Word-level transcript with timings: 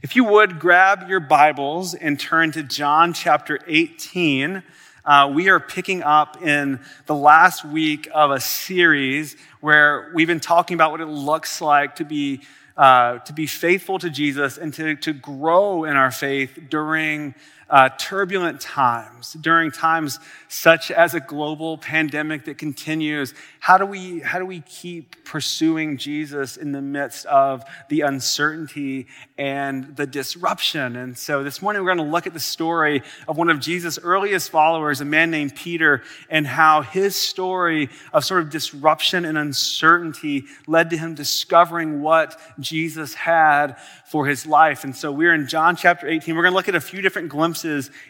If 0.00 0.14
you 0.14 0.22
would 0.22 0.60
grab 0.60 1.08
your 1.08 1.18
Bibles 1.18 1.92
and 1.92 2.20
turn 2.20 2.52
to 2.52 2.62
John 2.62 3.12
chapter 3.12 3.58
18, 3.66 4.62
uh, 5.04 5.32
we 5.34 5.48
are 5.48 5.58
picking 5.58 6.04
up 6.04 6.40
in 6.40 6.78
the 7.06 7.16
last 7.16 7.64
week 7.64 8.08
of 8.14 8.30
a 8.30 8.38
series 8.38 9.34
where 9.60 10.12
we've 10.14 10.28
been 10.28 10.38
talking 10.38 10.76
about 10.76 10.92
what 10.92 11.00
it 11.00 11.06
looks 11.06 11.60
like 11.60 11.96
to 11.96 12.04
be, 12.04 12.42
uh, 12.76 13.18
to 13.18 13.32
be 13.32 13.48
faithful 13.48 13.98
to 13.98 14.08
Jesus 14.08 14.56
and 14.56 14.72
to, 14.74 14.94
to 14.94 15.12
grow 15.12 15.82
in 15.82 15.96
our 15.96 16.12
faith 16.12 16.56
during 16.70 17.34
uh, 17.70 17.90
turbulent 17.90 18.60
times, 18.60 19.34
during 19.34 19.70
times 19.70 20.18
such 20.48 20.90
as 20.90 21.14
a 21.14 21.20
global 21.20 21.76
pandemic 21.76 22.46
that 22.46 22.56
continues. 22.56 23.34
How 23.60 23.76
do 23.76 23.84
we, 23.84 24.20
how 24.20 24.38
do 24.38 24.46
we 24.46 24.60
keep 24.60 25.22
pursuing 25.24 25.98
Jesus 25.98 26.56
in 26.56 26.72
the 26.72 26.80
midst 26.80 27.26
of 27.26 27.64
the 27.90 28.00
uncertainty 28.02 29.06
and 29.36 29.94
the 29.96 30.06
disruption? 30.06 30.96
And 30.96 31.16
so 31.18 31.44
this 31.44 31.60
morning 31.60 31.82
we're 31.82 31.94
going 31.94 32.06
to 32.06 32.10
look 32.10 32.26
at 32.26 32.32
the 32.32 32.40
story 32.40 33.02
of 33.26 33.36
one 33.36 33.50
of 33.50 33.60
Jesus' 33.60 33.98
earliest 34.02 34.50
followers, 34.50 35.02
a 35.02 35.04
man 35.04 35.30
named 35.30 35.54
Peter, 35.54 36.02
and 36.30 36.46
how 36.46 36.80
his 36.80 37.16
story 37.16 37.90
of 38.14 38.24
sort 38.24 38.40
of 38.40 38.48
disruption 38.48 39.26
and 39.26 39.36
uncertainty 39.36 40.44
led 40.66 40.88
to 40.90 40.96
him 40.96 41.14
discovering 41.14 42.00
what 42.00 42.40
Jesus 42.58 43.12
had 43.12 43.76
for 44.06 44.26
his 44.26 44.46
life. 44.46 44.84
And 44.84 44.96
so 44.96 45.12
we're 45.12 45.34
in 45.34 45.46
John 45.48 45.76
chapter 45.76 46.08
18. 46.08 46.34
We're 46.34 46.42
going 46.42 46.52
to 46.52 46.56
look 46.56 46.68
at 46.68 46.74
a 46.74 46.80
few 46.80 47.02
different 47.02 47.28
glimpses 47.28 47.57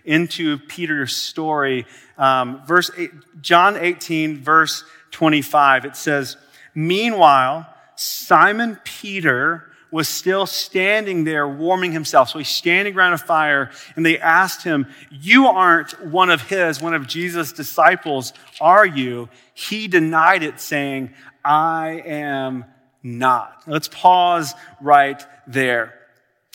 into 0.04 0.58
Peter's 0.58 1.16
story. 1.16 1.86
Um, 2.16 2.62
verse 2.66 2.90
eight, 2.96 3.10
John 3.40 3.76
18, 3.76 4.42
verse 4.42 4.84
25, 5.10 5.84
it 5.84 5.96
says, 5.96 6.36
Meanwhile, 6.74 7.66
Simon 7.96 8.78
Peter 8.84 9.64
was 9.90 10.08
still 10.08 10.46
standing 10.46 11.24
there 11.24 11.48
warming 11.48 11.92
himself. 11.92 12.28
So 12.28 12.38
he's 12.38 12.48
standing 12.48 12.94
around 12.94 13.14
a 13.14 13.18
fire 13.18 13.70
and 13.96 14.04
they 14.04 14.18
asked 14.18 14.62
him, 14.62 14.86
You 15.10 15.46
aren't 15.46 16.06
one 16.06 16.30
of 16.30 16.42
his, 16.42 16.80
one 16.80 16.94
of 16.94 17.06
Jesus' 17.06 17.52
disciples, 17.52 18.32
are 18.60 18.86
you? 18.86 19.28
He 19.54 19.88
denied 19.88 20.42
it, 20.42 20.60
saying, 20.60 21.14
I 21.44 22.02
am 22.04 22.64
not. 23.02 23.62
Let's 23.66 23.88
pause 23.88 24.54
right 24.80 25.22
there. 25.46 25.97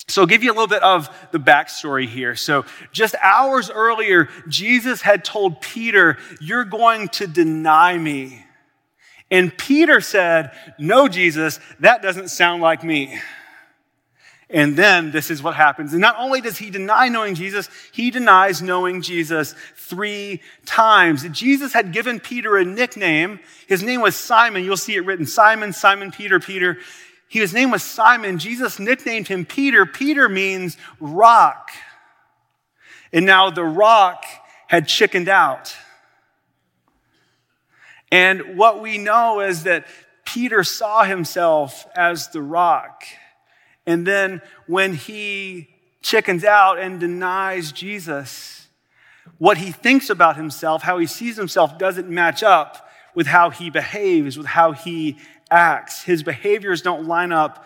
So, 0.10 0.22
I'll 0.22 0.28
give 0.28 0.44
you 0.44 0.52
a 0.52 0.54
little 0.54 0.68
bit 0.68 0.84
of 0.84 1.10
the 1.32 1.40
backstory 1.40 2.08
here. 2.08 2.36
So, 2.36 2.66
just 2.92 3.16
hours 3.22 3.70
earlier, 3.70 4.30
Jesus 4.48 5.02
had 5.02 5.24
told 5.24 5.62
Peter, 5.62 6.18
You're 6.42 6.66
going 6.66 7.08
to 7.10 7.28
deny 7.28 7.98
me. 7.98 8.46
And 9.32 9.58
Peter 9.58 10.02
said, 10.02 10.52
No, 10.78 11.08
Jesus, 11.08 11.60
that 11.80 12.02
doesn't 12.02 12.30
sound 12.30 12.62
like 12.62 12.84
me. 12.84 13.18
And 14.54 14.78
then 14.78 15.10
this 15.10 15.32
is 15.32 15.42
what 15.42 15.56
happens. 15.56 15.94
And 15.94 16.02
not 16.02 16.16
only 16.20 16.40
does 16.40 16.60
he 16.60 16.70
deny 16.70 17.08
knowing 17.08 17.34
Jesus, 17.34 17.68
he 17.92 18.12
denies 18.12 18.62
knowing 18.62 19.02
Jesus 19.02 19.56
three 19.76 20.42
times. 20.66 21.28
Jesus 21.30 21.74
had 21.74 21.92
given 21.92 22.20
Peter 22.20 22.58
a 22.58 22.64
nickname. 22.64 23.40
His 23.68 23.82
name 23.82 24.02
was 24.02 24.16
Simon. 24.16 24.64
You'll 24.64 24.78
see 24.78 24.96
it 24.96 25.06
written 25.06 25.26
Simon, 25.26 25.74
Simon, 25.74 26.12
Peter, 26.12 26.40
Peter. 26.40 26.78
His 27.28 27.54
name 27.54 27.72
was 27.72 27.84
Simon. 27.84 28.38
Jesus 28.38 28.80
nicknamed 28.80 29.28
him 29.28 29.46
Peter. 29.46 29.86
Peter 29.86 30.30
means 30.30 30.78
rock. 31.00 31.72
And 33.12 33.26
now 33.26 33.50
the 33.50 33.64
rock 33.64 34.24
had 34.68 34.88
chickened 34.88 35.30
out. 35.30 35.76
And 38.12 38.58
what 38.58 38.82
we 38.82 39.00
know 39.00 39.40
is 39.40 39.64
that 39.64 39.88
Peter 40.26 40.64
saw 40.64 41.04
himself 41.04 41.88
as 41.96 42.28
the 42.30 42.42
rock. 42.42 43.04
And 43.86 44.06
then 44.06 44.42
when 44.68 44.94
he 44.94 45.70
chickens 46.02 46.44
out 46.44 46.80
and 46.80 47.00
denies 47.00 47.72
Jesus, 47.72 48.68
what 49.38 49.58
he 49.58 49.72
thinks 49.72 50.10
about 50.10 50.36
himself, 50.36 50.84
how 50.84 50.98
he 50.98 51.08
sees 51.08 51.38
himself, 51.38 51.78
doesn't 51.78 52.10
match 52.10 52.44
up 52.44 52.90
with 53.16 53.28
how 53.28 53.50
he 53.50 53.70
behaves, 53.70 54.38
with 54.38 54.48
how 54.48 54.72
he 54.72 55.18
acts. 55.54 56.04
His 56.04 56.24
behaviors 56.24 56.82
don't 56.82 57.06
line 57.08 57.32
up 57.32 57.66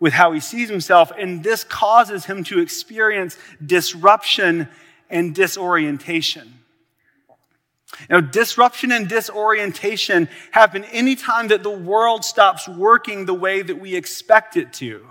with 0.00 0.12
how 0.12 0.32
he 0.32 0.40
sees 0.40 0.68
himself, 0.68 1.12
and 1.16 1.44
this 1.44 1.62
causes 1.62 2.24
him 2.24 2.42
to 2.44 2.58
experience 2.58 3.36
disruption 3.64 4.68
and 5.08 5.34
disorientation. 5.34 6.54
Now, 8.08 8.20
disruption 8.20 8.92
and 8.92 9.08
disorientation 9.08 10.28
happen 10.52 10.84
anytime 10.84 11.48
that 11.48 11.62
the 11.62 11.70
world 11.70 12.24
stops 12.24 12.68
working 12.68 13.26
the 13.26 13.34
way 13.34 13.62
that 13.62 13.78
we 13.78 13.94
expect 13.94 14.56
it 14.56 14.72
to. 14.74 15.06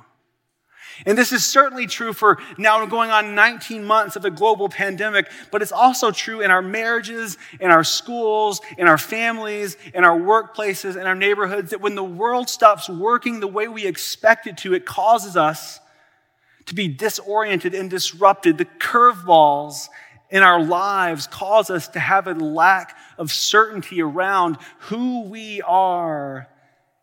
And 1.05 1.17
this 1.17 1.31
is 1.31 1.45
certainly 1.45 1.87
true 1.87 2.13
for 2.13 2.39
now 2.57 2.85
going 2.85 3.09
on 3.09 3.35
19 3.35 3.83
months 3.83 4.15
of 4.15 4.25
a 4.25 4.29
global 4.29 4.69
pandemic, 4.69 5.29
but 5.51 5.61
it's 5.61 5.71
also 5.71 6.11
true 6.11 6.41
in 6.41 6.51
our 6.51 6.61
marriages, 6.61 7.37
in 7.59 7.71
our 7.71 7.83
schools, 7.83 8.61
in 8.77 8.87
our 8.87 8.97
families, 8.97 9.77
in 9.93 10.03
our 10.03 10.17
workplaces, 10.17 10.99
in 10.99 11.07
our 11.07 11.15
neighborhoods, 11.15 11.71
that 11.71 11.81
when 11.81 11.95
the 11.95 12.03
world 12.03 12.49
stops 12.49 12.89
working 12.89 13.39
the 13.39 13.47
way 13.47 13.67
we 13.67 13.85
expect 13.85 14.47
it 14.47 14.57
to, 14.57 14.73
it 14.73 14.85
causes 14.85 15.37
us 15.37 15.79
to 16.65 16.75
be 16.75 16.87
disoriented 16.87 17.73
and 17.73 17.89
disrupted. 17.89 18.57
The 18.57 18.65
curveballs 18.65 19.87
in 20.29 20.43
our 20.43 20.61
lives 20.61 21.27
cause 21.27 21.69
us 21.69 21.87
to 21.89 21.99
have 21.99 22.27
a 22.27 22.33
lack 22.33 22.95
of 23.17 23.31
certainty 23.31 24.01
around 24.01 24.57
who 24.79 25.23
we 25.23 25.61
are 25.61 26.47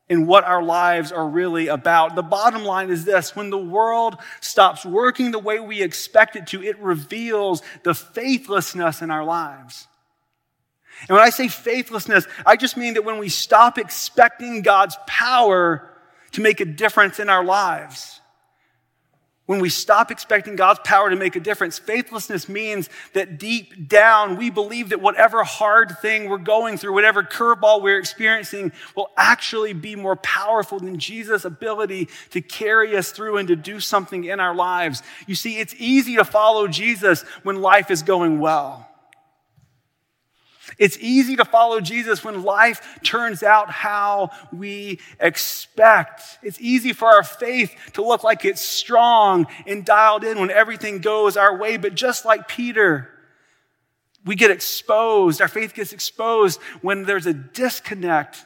and 0.09 0.29
what 0.29 0.45
our 0.45 0.63
lives 0.63 1.11
are 1.11 1.29
really 1.29 1.67
about. 1.67 2.15
The 2.15 2.23
bottom 2.23 2.65
line 2.65 2.91
is 2.91 3.05
this 3.05 3.35
when 3.35 3.51
the 3.51 3.59
world 3.59 4.17
stops 4.41 4.85
working 4.85 5.31
the 5.31 5.39
way 5.39 5.59
we 5.59 5.83
expect 5.83 6.37
it 6.37 6.47
to, 6.49 6.63
it 6.63 6.79
reveals 6.79 7.63
the 7.83 7.95
faithlessness 7.95 9.03
in 9.03 9.11
our 9.11 9.25
lives. 9.25 9.89
And 11.01 11.11
when 11.11 11.21
I 11.21 11.31
say 11.31 11.49
faithlessness, 11.49 12.27
I 12.45 12.57
just 12.57 12.77
mean 12.77 12.95
that 12.95 13.05
when 13.05 13.19
we 13.19 13.29
stop 13.29 13.79
expecting 13.79 14.63
God's 14.63 14.97
power 15.07 15.91
to 16.33 16.41
make 16.41 16.61
a 16.61 16.65
difference 16.65 17.19
in 17.19 17.29
our 17.29 17.45
lives. 17.45 18.21
When 19.47 19.61
we 19.61 19.69
stop 19.69 20.11
expecting 20.11 20.57
God's 20.57 20.81
power 20.83 21.09
to 21.09 21.15
make 21.15 21.37
a 21.37 21.41
difference, 21.41 21.79
faithlessness 21.79 22.49
means 22.49 22.91
that 23.13 23.39
deep 23.39 23.89
down 23.89 24.37
we 24.37 24.51
believe 24.51 24.89
that 24.89 25.01
whatever 25.01 25.45
hard 25.45 25.99
thing 25.99 26.29
we're 26.29 26.39
going 26.39 26.77
through, 26.77 26.93
whatever 26.93 27.23
curveball 27.23 27.81
we're 27.81 27.99
experiencing, 27.99 28.73
will 28.97 29.11
actually 29.17 29.73
be 29.73 29.95
more 29.95 30.17
powerful 30.17 30.81
than 30.81 30.99
Jesus' 30.99 31.45
ability 31.45 32.09
to 32.31 32.41
carry 32.41 32.97
us 32.97 33.13
through 33.13 33.39
and 33.39 33.47
to 33.47 33.55
do 33.55 33.79
something 33.79 34.25
in 34.25 34.41
our 34.41 34.55
lives. 34.55 35.03
You 35.29 35.37
see, 35.37 35.59
it's 35.59 35.75
easy 35.79 36.17
to 36.17 36.25
follow 36.25 36.67
Jesus 36.67 37.23
when 37.45 37.63
life 37.63 37.93
is 37.93 38.03
going 38.03 38.41
well. 38.41 38.86
It's 40.79 40.99
easy 40.99 41.37
to 41.37 41.45
follow 41.45 41.81
Jesus 41.81 42.23
when 42.23 42.43
life 42.43 42.99
turns 43.03 43.43
out 43.43 43.71
how 43.71 44.31
we 44.53 45.01
expect. 45.19 46.23
It's 46.43 46.61
easy 46.61 46.93
for 46.93 47.09
our 47.09 47.23
faith 47.23 47.75
to 47.95 48.05
look 48.05 48.23
like 48.23 48.45
it's 48.45 48.61
strong 48.61 49.47
and 49.67 49.85
dialed 49.85 50.23
in 50.23 50.39
when 50.39 50.51
everything 50.51 50.99
goes 50.99 51.37
our 51.37 51.57
way. 51.57 51.79
But 51.79 51.95
just 51.95 52.27
like 52.27 52.47
Peter, 52.47 53.11
we 54.25 54.35
get 54.35 54.51
exposed, 54.51 55.41
our 55.41 55.49
faith 55.49 55.73
gets 55.73 55.93
exposed 55.93 56.61
when 56.83 57.05
there's 57.05 57.27
a 57.27 57.33
disconnect 57.33 58.45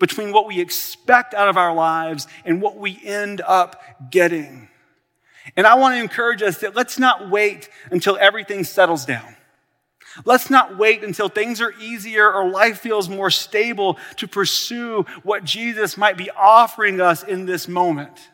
between 0.00 0.32
what 0.32 0.46
we 0.46 0.60
expect 0.60 1.34
out 1.34 1.48
of 1.48 1.56
our 1.56 1.74
lives 1.74 2.26
and 2.44 2.60
what 2.60 2.76
we 2.76 2.98
end 3.04 3.40
up 3.40 3.80
getting. 4.10 4.68
And 5.56 5.66
I 5.66 5.74
want 5.74 5.94
to 5.94 6.00
encourage 6.00 6.42
us 6.42 6.58
that 6.58 6.74
let's 6.74 6.98
not 6.98 7.30
wait 7.30 7.68
until 7.90 8.16
everything 8.20 8.64
settles 8.64 9.04
down. 9.04 9.36
Let's 10.24 10.50
not 10.50 10.76
wait 10.76 11.04
until 11.04 11.28
things 11.28 11.60
are 11.60 11.72
easier 11.80 12.32
or 12.32 12.50
life 12.50 12.80
feels 12.80 13.08
more 13.08 13.30
stable 13.30 13.98
to 14.16 14.28
pursue 14.28 15.04
what 15.22 15.44
Jesus 15.44 15.96
might 15.96 16.16
be 16.16 16.30
offering 16.30 17.00
us 17.00 17.22
in 17.22 17.46
this 17.46 17.68
moment. 17.68 18.28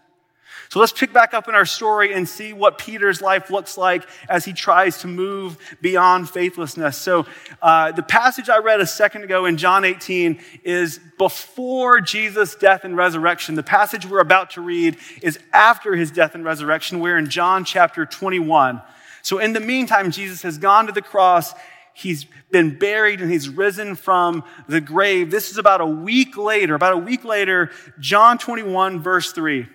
So 0.74 0.80
let's 0.80 0.90
pick 0.90 1.12
back 1.12 1.34
up 1.34 1.48
in 1.48 1.54
our 1.54 1.66
story 1.66 2.12
and 2.14 2.28
see 2.28 2.52
what 2.52 2.78
Peter's 2.78 3.22
life 3.22 3.48
looks 3.48 3.78
like 3.78 4.04
as 4.28 4.44
he 4.44 4.52
tries 4.52 4.98
to 5.02 5.06
move 5.06 5.56
beyond 5.80 6.28
faithlessness. 6.28 6.96
So, 6.96 7.26
uh, 7.62 7.92
the 7.92 8.02
passage 8.02 8.48
I 8.48 8.58
read 8.58 8.80
a 8.80 8.86
second 8.86 9.22
ago 9.22 9.46
in 9.46 9.56
John 9.56 9.84
18 9.84 10.40
is 10.64 10.98
before 11.16 12.00
Jesus' 12.00 12.56
death 12.56 12.84
and 12.84 12.96
resurrection. 12.96 13.54
The 13.54 13.62
passage 13.62 14.04
we're 14.04 14.18
about 14.18 14.50
to 14.50 14.62
read 14.62 14.96
is 15.22 15.38
after 15.52 15.94
his 15.94 16.10
death 16.10 16.34
and 16.34 16.44
resurrection. 16.44 16.98
We're 16.98 17.18
in 17.18 17.30
John 17.30 17.64
chapter 17.64 18.04
21. 18.04 18.82
So, 19.22 19.38
in 19.38 19.52
the 19.52 19.60
meantime, 19.60 20.10
Jesus 20.10 20.42
has 20.42 20.58
gone 20.58 20.86
to 20.86 20.92
the 20.92 21.02
cross 21.02 21.54
he's 21.94 22.26
been 22.50 22.78
buried 22.78 23.20
and 23.20 23.30
he's 23.30 23.48
risen 23.48 23.94
from 23.94 24.44
the 24.68 24.80
grave. 24.80 25.30
This 25.30 25.50
is 25.50 25.56
about 25.56 25.80
a 25.80 25.86
week 25.86 26.36
later. 26.36 26.74
About 26.74 26.92
a 26.92 26.98
week 26.98 27.24
later, 27.24 27.70
John 27.98 28.36
21, 28.36 29.00
verse 29.00 29.32
3. 29.32 29.66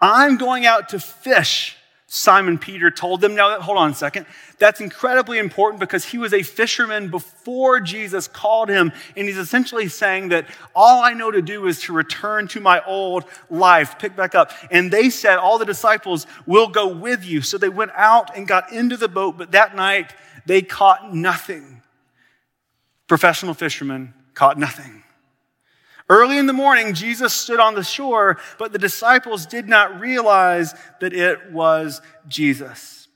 I'm 0.00 0.36
going 0.38 0.64
out 0.64 0.88
to 0.90 0.98
fish. 1.00 1.76
Simon 2.14 2.58
Peter 2.58 2.90
told 2.90 3.22
them. 3.22 3.34
Now, 3.34 3.58
hold 3.58 3.78
on 3.78 3.92
a 3.92 3.94
second. 3.94 4.26
That's 4.58 4.82
incredibly 4.82 5.38
important 5.38 5.80
because 5.80 6.04
he 6.04 6.18
was 6.18 6.34
a 6.34 6.42
fisherman 6.42 7.08
before 7.08 7.80
Jesus 7.80 8.28
called 8.28 8.68
him. 8.68 8.92
And 9.16 9.26
he's 9.26 9.38
essentially 9.38 9.88
saying 9.88 10.28
that 10.28 10.46
all 10.74 11.02
I 11.02 11.14
know 11.14 11.30
to 11.30 11.40
do 11.40 11.66
is 11.68 11.80
to 11.82 11.94
return 11.94 12.48
to 12.48 12.60
my 12.60 12.84
old 12.84 13.24
life, 13.48 13.98
pick 13.98 14.14
back 14.14 14.34
up. 14.34 14.50
And 14.70 14.90
they 14.90 15.08
said, 15.08 15.38
All 15.38 15.56
the 15.56 15.64
disciples 15.64 16.26
will 16.44 16.68
go 16.68 16.86
with 16.86 17.24
you. 17.24 17.40
So 17.40 17.56
they 17.56 17.70
went 17.70 17.92
out 17.94 18.36
and 18.36 18.46
got 18.46 18.72
into 18.72 18.98
the 18.98 19.08
boat, 19.08 19.38
but 19.38 19.52
that 19.52 19.74
night 19.74 20.12
they 20.46 20.62
caught 20.62 21.14
nothing. 21.14 21.82
Professional 23.06 23.54
fishermen 23.54 24.14
caught 24.34 24.58
nothing. 24.58 25.02
Early 26.08 26.38
in 26.38 26.46
the 26.46 26.52
morning, 26.52 26.94
Jesus 26.94 27.32
stood 27.32 27.60
on 27.60 27.74
the 27.74 27.84
shore, 27.84 28.38
but 28.58 28.72
the 28.72 28.78
disciples 28.78 29.46
did 29.46 29.68
not 29.68 30.00
realize 30.00 30.74
that 31.00 31.12
it 31.12 31.52
was 31.52 32.02
Jesus. 32.28 33.08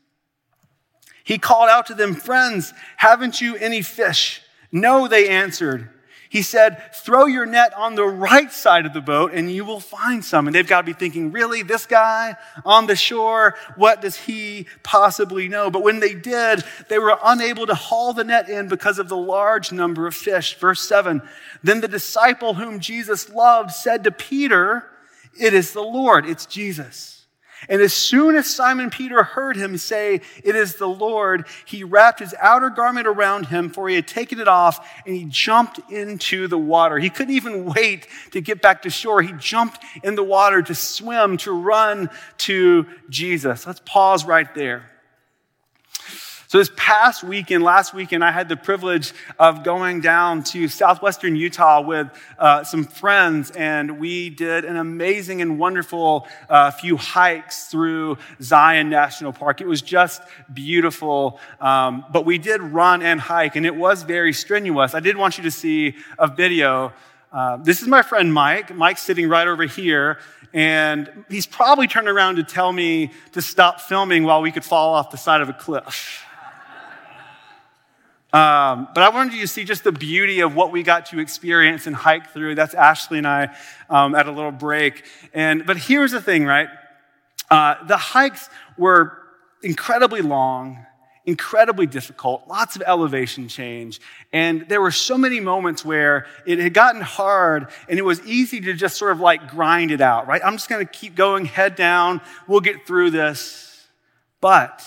He 1.25 1.39
called 1.39 1.69
out 1.69 1.87
to 1.87 1.95
them, 1.95 2.15
Friends, 2.15 2.73
haven't 2.97 3.41
you 3.41 3.57
any 3.57 3.83
fish? 3.83 4.41
No, 4.71 5.09
they 5.09 5.29
answered. 5.29 5.91
He 6.37 6.43
said, 6.43 6.93
Throw 6.93 7.25
your 7.25 7.47
net 7.47 7.73
on 7.73 7.95
the 7.95 8.05
right 8.05 8.53
side 8.53 8.85
of 8.85 8.93
the 8.93 9.01
boat 9.01 9.33
and 9.33 9.51
you 9.51 9.65
will 9.65 9.81
find 9.81 10.23
some. 10.23 10.47
And 10.47 10.55
they've 10.55 10.69
got 10.69 10.83
to 10.83 10.85
be 10.85 10.93
thinking, 10.93 11.33
Really? 11.33 11.63
This 11.63 11.87
guy 11.87 12.37
on 12.63 12.87
the 12.87 12.95
shore? 12.95 13.55
What 13.77 14.03
does 14.03 14.17
he 14.17 14.67
possibly 14.83 15.49
know? 15.49 15.71
But 15.71 15.83
when 15.83 15.99
they 15.99 16.13
did, 16.13 16.63
they 16.91 16.99
were 16.99 17.19
unable 17.25 17.67
to 17.67 17.75
haul 17.75 18.13
the 18.13 18.23
net 18.23 18.51
in 18.51 18.69
because 18.69 18.99
of 18.99 19.09
the 19.09 19.17
large 19.17 19.73
number 19.73 20.07
of 20.07 20.15
fish. 20.15 20.59
Verse 20.59 20.87
7 20.87 21.23
Then 21.65 21.81
the 21.81 21.89
disciple 21.89 22.53
whom 22.53 22.81
Jesus 22.81 23.31
loved 23.31 23.71
said 23.71 24.05
to 24.05 24.11
Peter, 24.11 24.85
It 25.41 25.55
is 25.55 25.73
the 25.73 25.81
Lord, 25.81 26.27
it's 26.27 26.45
Jesus. 26.45 27.16
And 27.69 27.81
as 27.83 27.93
soon 27.93 28.37
as 28.37 28.47
Simon 28.47 28.91
Peter 28.91 29.23
heard 29.23 29.57
him 29.57 29.77
say, 29.77 30.21
It 30.45 30.55
is 30.55 30.77
the 30.77 30.89
Lord, 30.89 31.47
he 31.65 31.85
wrapped 31.85 32.21
his 32.21 32.35
outer 32.41 32.71
garment 32.71 33.07
around 33.07 33.47
him, 33.47 33.71
for 33.71 33.89
he 33.89 33.95
had 33.95 34.07
taken 34.07 34.39
it 34.39 34.49
off, 34.49 34.89
and 35.07 35.15
he 35.15 35.25
jumped 35.25 35.81
into 35.91 36.49
the 36.49 36.59
water. 36.59 36.99
He 36.99 37.11
couldn't 37.11 37.35
even 37.35 37.65
wait 37.65 38.09
to 38.33 38.41
get 38.41 38.63
back 38.63 38.83
to 38.83 38.91
shore. 38.91 39.23
He 39.23 39.33
jumped 39.33 39.83
in 40.03 40.15
the 40.15 40.25
water 40.25 40.63
to 40.63 40.75
swim, 40.75 41.37
to 41.39 41.53
run 41.53 42.11
to 42.39 42.87
Jesus. 43.09 43.67
Let's 43.67 43.83
pause 43.85 44.25
right 44.25 44.53
there. 44.55 44.91
So, 46.49 46.59
this 46.59 46.71
past 46.77 47.25
weekend, 47.25 47.65
last 47.65 47.93
weekend, 47.93 48.23
I 48.23 48.31
had 48.31 48.49
the 48.49 48.57
privilege 48.57 49.13
of 49.37 49.65
going 49.65 50.01
down 50.01 50.45
to 50.45 50.69
southwestern 50.69 51.35
Utah 51.35 51.81
with 51.81 52.07
uh, 52.39 52.63
some 52.63 52.85
friends, 52.85 53.51
and 53.51 53.99
we 53.99 54.31
did 54.31 54.65
an 54.65 54.77
amazing 54.77 55.43
and 55.43 55.59
wonderful 55.59 56.29
uh, 56.49 56.71
few 56.71 56.97
hikes 56.97 57.67
through 57.67 58.19
Zion 58.41 58.89
National 58.91 59.33
Park. 59.33 59.61
It 59.61 59.67
was 59.67 59.83
just 59.83 60.23
beautiful, 60.55 61.41
um, 61.61 62.05
but 62.13 62.25
we 62.25 62.39
did 62.39 62.63
run 62.63 63.03
and 63.03 63.21
hike, 63.21 63.57
and 63.57 63.67
it 63.67 63.75
was 63.75 64.05
very 64.05 64.33
strenuous. 64.33 64.95
I 64.95 65.01
did 65.01 65.17
want 65.17 65.39
you 65.39 65.45
to 65.45 65.51
see 65.51 65.97
a 66.17 66.29
video. 66.29 66.93
Uh, 67.33 67.57
this 67.57 67.83
is 67.83 67.89
my 67.89 68.03
friend 68.03 68.33
Mike. 68.33 68.73
Mike's 68.73 69.03
sitting 69.03 69.29
right 69.29 69.49
over 69.49 69.65
here, 69.65 70.21
and 70.55 71.25
he's 71.29 71.45
probably 71.45 71.89
turned 71.89 72.07
around 72.07 72.37
to 72.37 72.45
tell 72.45 72.73
me 72.73 73.11
to 73.33 73.43
stop 73.43 73.81
filming 73.81 74.23
while 74.23 74.43
we 74.43 74.53
could 74.53 74.65
fall 74.65 74.95
off 74.95 75.11
the 75.11 75.17
side 75.17 75.41
of 75.41 75.49
a 75.49 75.53
cliff. 75.53 76.23
Um, 78.37 78.89
but 78.95 79.03
I 79.03 79.09
wanted 79.09 79.33
you 79.33 79.41
to 79.41 79.49
see 79.49 79.65
just 79.65 79.83
the 79.83 79.93
beauty 79.93 80.41
of 80.41 80.55
what 80.55 80.71
we 80.71 80.83
got 80.83 81.07
to 81.07 81.21
experience 81.21 81.87
and 81.87 81.97
hike 81.97 82.33
through. 82.35 82.55
That's 82.55 82.75
Ashley 82.75 83.17
and 83.17 83.27
I 83.27 83.57
um, 83.89 84.15
at 84.15 84.27
a 84.27 84.31
little 84.31 84.53
break. 84.53 85.05
And 85.33 85.65
but 85.65 85.79
here's 85.79 86.13
the 86.13 86.21
thing, 86.21 86.45
right? 86.45 86.69
Uh, 87.51 87.77
the 87.87 87.97
hikes 87.97 88.51
were 88.77 89.17
incredibly 89.63 90.21
long, 90.21 90.85
incredibly 91.25 91.87
difficult, 91.87 92.47
lots 92.47 92.77
of 92.77 92.83
elevation 92.87 93.49
change, 93.49 94.01
and 94.35 94.69
there 94.69 94.83
were 94.83 94.91
so 94.91 95.17
many 95.17 95.41
moments 95.41 95.83
where 95.83 96.27
it 96.45 96.59
had 96.59 96.75
gotten 96.75 97.01
hard, 97.01 97.69
and 97.89 97.99
it 97.99 98.05
was 98.05 98.21
easy 98.27 98.61
to 98.61 98.75
just 98.75 98.99
sort 98.99 99.13
of 99.13 99.21
like 99.21 99.49
grind 99.49 99.91
it 99.91 100.03
out, 100.03 100.27
right? 100.27 100.43
I'm 100.45 100.57
just 100.57 100.69
going 100.69 100.87
to 100.87 100.93
keep 100.93 101.15
going, 101.15 101.47
head 101.47 101.75
down. 101.75 102.21
We'll 102.47 102.61
get 102.61 102.87
through 102.87 103.13
this, 103.13 103.87
but 104.43 104.85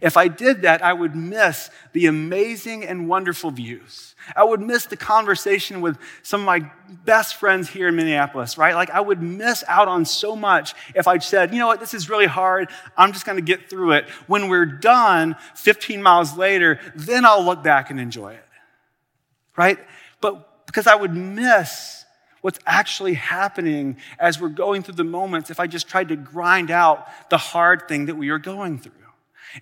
if 0.00 0.16
I 0.16 0.28
did 0.28 0.62
that, 0.62 0.82
I 0.82 0.92
would 0.92 1.14
miss 1.14 1.68
the 1.92 2.06
amazing 2.06 2.84
and 2.84 3.08
wonderful 3.08 3.50
views. 3.50 4.14
I 4.34 4.44
would 4.44 4.60
miss 4.60 4.86
the 4.86 4.96
conversation 4.96 5.80
with 5.80 5.98
some 6.22 6.40
of 6.40 6.46
my 6.46 6.70
best 7.04 7.36
friends 7.36 7.68
here 7.68 7.88
in 7.88 7.96
Minneapolis, 7.96 8.56
right? 8.56 8.74
Like 8.74 8.90
I 8.90 9.00
would 9.00 9.22
miss 9.22 9.62
out 9.68 9.88
on 9.88 10.04
so 10.04 10.34
much 10.34 10.74
if 10.94 11.06
I 11.06 11.18
said, 11.18 11.52
you 11.52 11.58
know 11.58 11.66
what, 11.66 11.80
this 11.80 11.92
is 11.92 12.08
really 12.08 12.26
hard. 12.26 12.70
I'm 12.96 13.12
just 13.12 13.26
going 13.26 13.36
to 13.36 13.42
get 13.42 13.68
through 13.68 13.92
it. 13.92 14.08
When 14.26 14.48
we're 14.48 14.66
done 14.66 15.36
15 15.54 16.02
miles 16.02 16.36
later, 16.36 16.80
then 16.94 17.24
I'll 17.24 17.44
look 17.44 17.62
back 17.62 17.90
and 17.90 18.00
enjoy 18.00 18.32
it, 18.34 18.48
right? 19.56 19.78
But 20.20 20.66
because 20.66 20.86
I 20.86 20.94
would 20.94 21.14
miss 21.14 22.04
what's 22.40 22.58
actually 22.66 23.14
happening 23.14 23.98
as 24.18 24.40
we're 24.40 24.48
going 24.48 24.82
through 24.82 24.94
the 24.94 25.04
moments 25.04 25.50
if 25.50 25.60
I 25.60 25.66
just 25.66 25.88
tried 25.88 26.08
to 26.08 26.16
grind 26.16 26.70
out 26.70 27.06
the 27.28 27.36
hard 27.36 27.86
thing 27.86 28.06
that 28.06 28.16
we 28.16 28.30
are 28.30 28.38
going 28.38 28.78
through. 28.78 28.92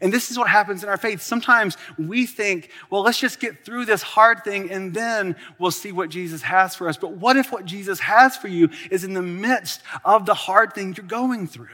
And 0.01 0.13
this 0.13 0.31
is 0.31 0.39
what 0.39 0.49
happens 0.49 0.83
in 0.83 0.89
our 0.89 0.97
faith. 0.97 1.23
Sometimes 1.23 1.77
we 1.99 2.27
think, 2.27 2.71
well, 2.91 3.03
let's 3.03 3.19
just 3.19 3.41
get 3.41 3.65
through 3.65 3.87
this 3.87 4.03
hard 4.03 4.45
thing 4.45 4.71
and 4.71 4.93
then 4.93 5.37
we'll 5.59 5.71
see 5.71 5.93
what 5.93 6.11
Jesus 6.11 6.43
has 6.43 6.75
for 6.75 6.89
us. 6.89 6.97
But 6.97 7.13
what 7.13 7.37
if 7.37 7.51
what 7.51 7.65
Jesus 7.65 8.01
has 8.01 8.37
for 8.37 8.49
you 8.49 8.69
is 8.91 9.05
in 9.05 9.15
the 9.15 9.23
midst 9.23 9.83
of 10.05 10.27
the 10.27 10.35
hard 10.35 10.75
thing 10.75 10.95
you're 10.97 11.07
going 11.07 11.47
through? 11.47 11.69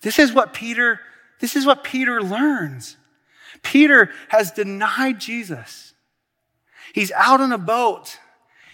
This 0.00 0.18
is 0.18 0.32
what 0.32 0.54
Peter, 0.54 1.00
this 1.40 1.56
is 1.56 1.66
what 1.66 1.84
Peter 1.84 2.22
learns. 2.22 2.96
Peter 3.62 4.10
has 4.28 4.52
denied 4.52 5.20
Jesus. 5.20 5.94
He's 6.94 7.12
out 7.12 7.40
on 7.40 7.52
a 7.52 7.58
boat. 7.58 8.18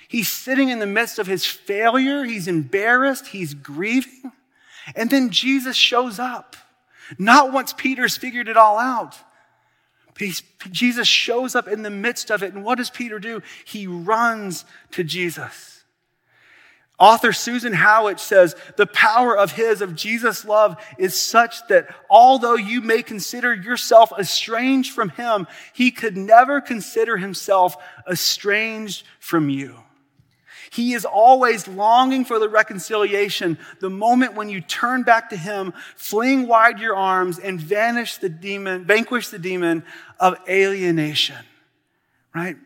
He's 0.09 0.31
sitting 0.31 0.69
in 0.69 0.79
the 0.79 0.87
midst 0.87 1.19
of 1.19 1.27
his 1.27 1.45
failure. 1.45 2.25
He's 2.25 2.47
embarrassed. 2.47 3.29
He's 3.29 3.55
grieving. 3.55 4.33
And 4.95 5.11
then 5.11 5.31
Jesus 5.31 5.77
shows 5.77 6.19
up. 6.19 6.57
Not 7.19 7.53
once 7.53 7.73
Peter's 7.73 8.17
figured 8.17 8.49
it 8.49 8.57
all 8.57 8.79
out. 8.79 9.17
Jesus 10.71 11.09
shows 11.09 11.55
up 11.55 11.67
in 11.67 11.83
the 11.83 11.91
midst 11.91 12.31
of 12.31 12.43
it. 12.43 12.55
And 12.55 12.65
what 12.65 12.79
does 12.79 12.91
Peter 12.91 13.19
do? 13.19 13.43
He 13.65 13.87
runs 13.87 14.65
to 14.93 15.03
Jesus. 15.03 15.75
Author 16.99 17.33
Susan 17.33 17.73
Howatch 17.73 18.21
says, 18.21 18.55
The 18.77 18.87
power 18.87 19.37
of 19.37 19.53
his, 19.53 19.83
of 19.83 19.97
Jesus' 19.97 20.45
love, 20.45 20.77
is 20.97 21.19
such 21.19 21.67
that 21.67 21.93
although 22.09 22.55
you 22.55 22.81
may 22.81 23.03
consider 23.03 23.53
yourself 23.53 24.13
estranged 24.17 24.93
from 24.93 25.09
him, 25.09 25.49
he 25.73 25.91
could 25.91 26.17
never 26.17 26.61
consider 26.61 27.17
himself 27.17 27.77
estranged 28.09 29.05
from 29.19 29.49
you. 29.51 29.75
He 30.75 30.93
is 30.95 31.05
always 31.05 31.69
longing 31.69 32.25
for 32.25 32.41
the 32.41 32.49
reconciliation, 32.49 33.59
the 33.79 33.91
moment 33.91 34.35
when 34.35 34.49
you 34.49 34.61
turn 34.61 35.05
back 35.05 35.31
to 35.31 35.37
Him, 35.37 35.73
fling 35.95 36.49
wide 36.49 36.81
your 36.81 36.97
arms, 36.97 37.39
and 37.39 37.61
vanish 37.61 38.17
the 38.17 38.29
demon, 38.29 38.85
vanquish 38.85 39.29
the 39.29 39.39
demon 39.39 39.85
of 40.19 40.37
alienation. 40.49 41.37
Right? 42.35 42.57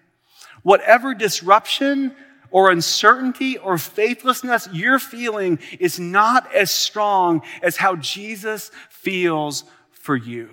Whatever 0.63 1.13
disruption 1.13 2.17
or 2.51 2.71
uncertainty 2.71 3.59
or 3.59 3.77
faithlessness 3.77 4.71
you're 4.73 4.99
feeling 4.99 5.59
is 5.79 6.01
not 6.01 6.51
as 6.55 6.71
strong 6.71 7.43
as 7.63 7.77
how 7.77 7.97
Jesus 7.97 8.71
feels 8.89 9.65
for 9.91 10.17
you. 10.17 10.49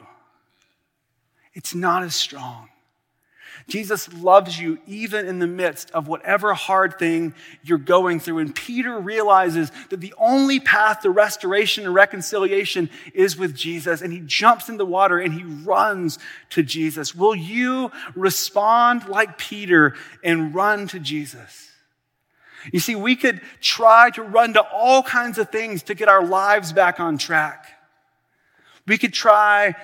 It's 1.54 1.74
not 1.74 2.04
as 2.04 2.16
strong. 2.16 2.68
Jesus 3.68 4.14
loves 4.14 4.60
you 4.60 4.78
even 4.86 5.26
in 5.26 5.40
the 5.40 5.48
midst 5.48 5.90
of 5.92 6.08
whatever 6.08 6.54
hard 6.54 7.00
thing 7.00 7.34
you're 7.64 7.80
going 7.80 8.20
through. 8.20 8.38
And 8.38 8.54
Peter 8.54 9.00
realizes 9.00 9.72
that 9.90 10.02
the 10.02 10.14
only 10.20 10.60
path 10.60 11.02
to 11.02 11.10
restoration 11.10 11.84
and 11.84 11.94
reconciliation 11.94 12.92
is 13.16 13.36
with 13.36 13.56
Jesus. 13.56 14.02
And 14.02 14.14
he 14.14 14.20
jumps 14.20 14.70
in 14.70 14.78
the 14.78 14.86
water 14.86 15.18
and 15.18 15.34
he 15.34 15.44
runs 15.44 16.20
to 16.52 16.62
Jesus. 16.62 17.16
Will 17.16 17.36
you 17.36 17.92
respond 18.16 19.08
like 19.08 19.40
Peter 19.40 19.96
and 20.24 20.54
run 20.54 20.88
to 20.90 21.00
Jesus? 21.00 21.72
You 22.72 22.80
see, 22.80 22.96
we 22.96 23.16
could 23.16 23.42
try 23.62 24.12
to 24.12 24.22
run 24.22 24.54
to 24.54 24.62
all 24.62 25.02
kinds 25.02 25.40
of 25.40 25.50
things 25.50 25.84
to 25.84 25.96
get 25.96 26.08
our 26.08 26.24
lives 26.24 26.72
back 26.72 27.00
on 27.00 27.18
track. 27.18 27.68
We 28.88 29.00
could 29.00 29.14
try 29.14 29.76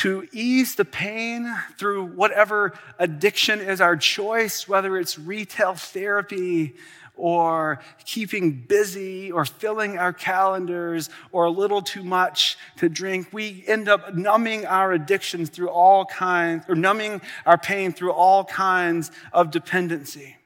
to 0.00 0.26
ease 0.32 0.76
the 0.76 0.84
pain 0.84 1.54
through 1.76 2.02
whatever 2.02 2.72
addiction 2.98 3.60
is 3.60 3.82
our 3.82 3.98
choice, 3.98 4.66
whether 4.66 4.96
it's 4.96 5.18
retail 5.18 5.74
therapy 5.74 6.74
or 7.16 7.80
keeping 8.06 8.50
busy 8.50 9.30
or 9.30 9.44
filling 9.44 9.98
our 9.98 10.14
calendars 10.14 11.10
or 11.32 11.44
a 11.44 11.50
little 11.50 11.82
too 11.82 12.02
much 12.02 12.56
to 12.78 12.88
drink. 12.88 13.28
We 13.30 13.62
end 13.66 13.90
up 13.90 14.14
numbing 14.14 14.64
our 14.64 14.90
addictions 14.92 15.50
through 15.50 15.68
all 15.68 16.06
kinds, 16.06 16.64
or 16.66 16.74
numbing 16.74 17.20
our 17.44 17.58
pain 17.58 17.92
through 17.92 18.12
all 18.12 18.42
kinds 18.44 19.10
of 19.34 19.50
dependency. 19.50 20.38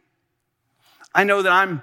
I 1.15 1.23
know 1.23 1.43
that 1.43 1.53
I'm, 1.53 1.81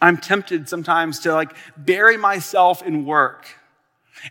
I'm 0.00 0.16
tempted 0.16 0.68
sometimes 0.68 1.20
to 1.20 1.32
like 1.32 1.54
bury 1.76 2.16
myself 2.16 2.82
in 2.82 3.04
work 3.06 3.46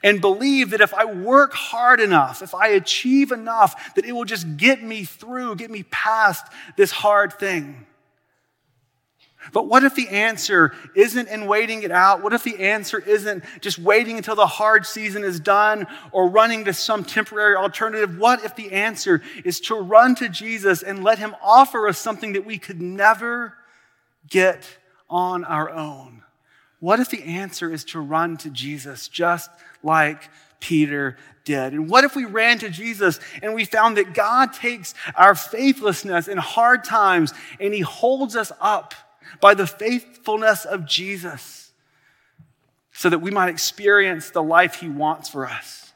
and 0.03 0.21
believe 0.21 0.71
that 0.71 0.81
if 0.81 0.93
I 0.93 1.05
work 1.05 1.53
hard 1.53 1.99
enough, 1.99 2.41
if 2.41 2.53
I 2.53 2.69
achieve 2.69 3.31
enough, 3.31 3.93
that 3.95 4.05
it 4.05 4.13
will 4.13 4.25
just 4.25 4.57
get 4.57 4.83
me 4.83 5.03
through, 5.03 5.55
get 5.55 5.71
me 5.71 5.83
past 5.83 6.45
this 6.77 6.91
hard 6.91 7.33
thing. 7.33 7.85
But 9.53 9.67
what 9.67 9.83
if 9.83 9.95
the 9.95 10.07
answer 10.09 10.73
isn't 10.95 11.27
in 11.27 11.47
waiting 11.47 11.81
it 11.81 11.91
out? 11.91 12.21
What 12.21 12.33
if 12.33 12.43
the 12.43 12.59
answer 12.59 12.99
isn't 12.99 13.43
just 13.59 13.79
waiting 13.79 14.17
until 14.17 14.35
the 14.35 14.45
hard 14.45 14.85
season 14.85 15.23
is 15.23 15.39
done 15.39 15.87
or 16.11 16.29
running 16.29 16.65
to 16.65 16.73
some 16.73 17.03
temporary 17.03 17.55
alternative? 17.55 18.19
What 18.19 18.45
if 18.45 18.55
the 18.55 18.71
answer 18.71 19.21
is 19.43 19.59
to 19.61 19.75
run 19.75 20.13
to 20.15 20.29
Jesus 20.29 20.83
and 20.83 21.03
let 21.03 21.17
him 21.17 21.35
offer 21.41 21.87
us 21.87 21.97
something 21.97 22.33
that 22.33 22.45
we 22.45 22.59
could 22.59 22.81
never 22.81 23.55
get 24.29 24.77
on 25.09 25.43
our 25.43 25.71
own? 25.71 26.21
What 26.81 26.99
if 26.99 27.09
the 27.09 27.23
answer 27.23 27.71
is 27.71 27.85
to 27.85 28.01
run 28.01 28.35
to 28.37 28.49
Jesus 28.49 29.07
just 29.07 29.49
like 29.81 30.29
Peter 30.59 31.15
did? 31.45 31.71
And 31.71 31.89
what 31.89 32.03
if 32.03 32.13
we 32.13 32.25
ran 32.25 32.59
to 32.59 32.69
Jesus 32.69 33.21
and 33.41 33.53
we 33.53 33.63
found 33.63 33.95
that 33.95 34.13
God 34.13 34.51
takes 34.51 34.93
our 35.15 35.35
faithlessness 35.35 36.27
in 36.27 36.37
hard 36.37 36.83
times 36.83 37.33
and 37.57 37.73
he 37.73 37.79
holds 37.79 38.35
us 38.35 38.51
up? 38.59 38.93
by 39.39 39.53
the 39.53 39.67
faithfulness 39.67 40.65
of 40.65 40.85
Jesus 40.85 41.71
so 42.91 43.09
that 43.09 43.19
we 43.19 43.31
might 43.31 43.49
experience 43.49 44.31
the 44.31 44.43
life 44.43 44.75
he 44.75 44.89
wants 44.89 45.29
for 45.29 45.47
us. 45.47 45.93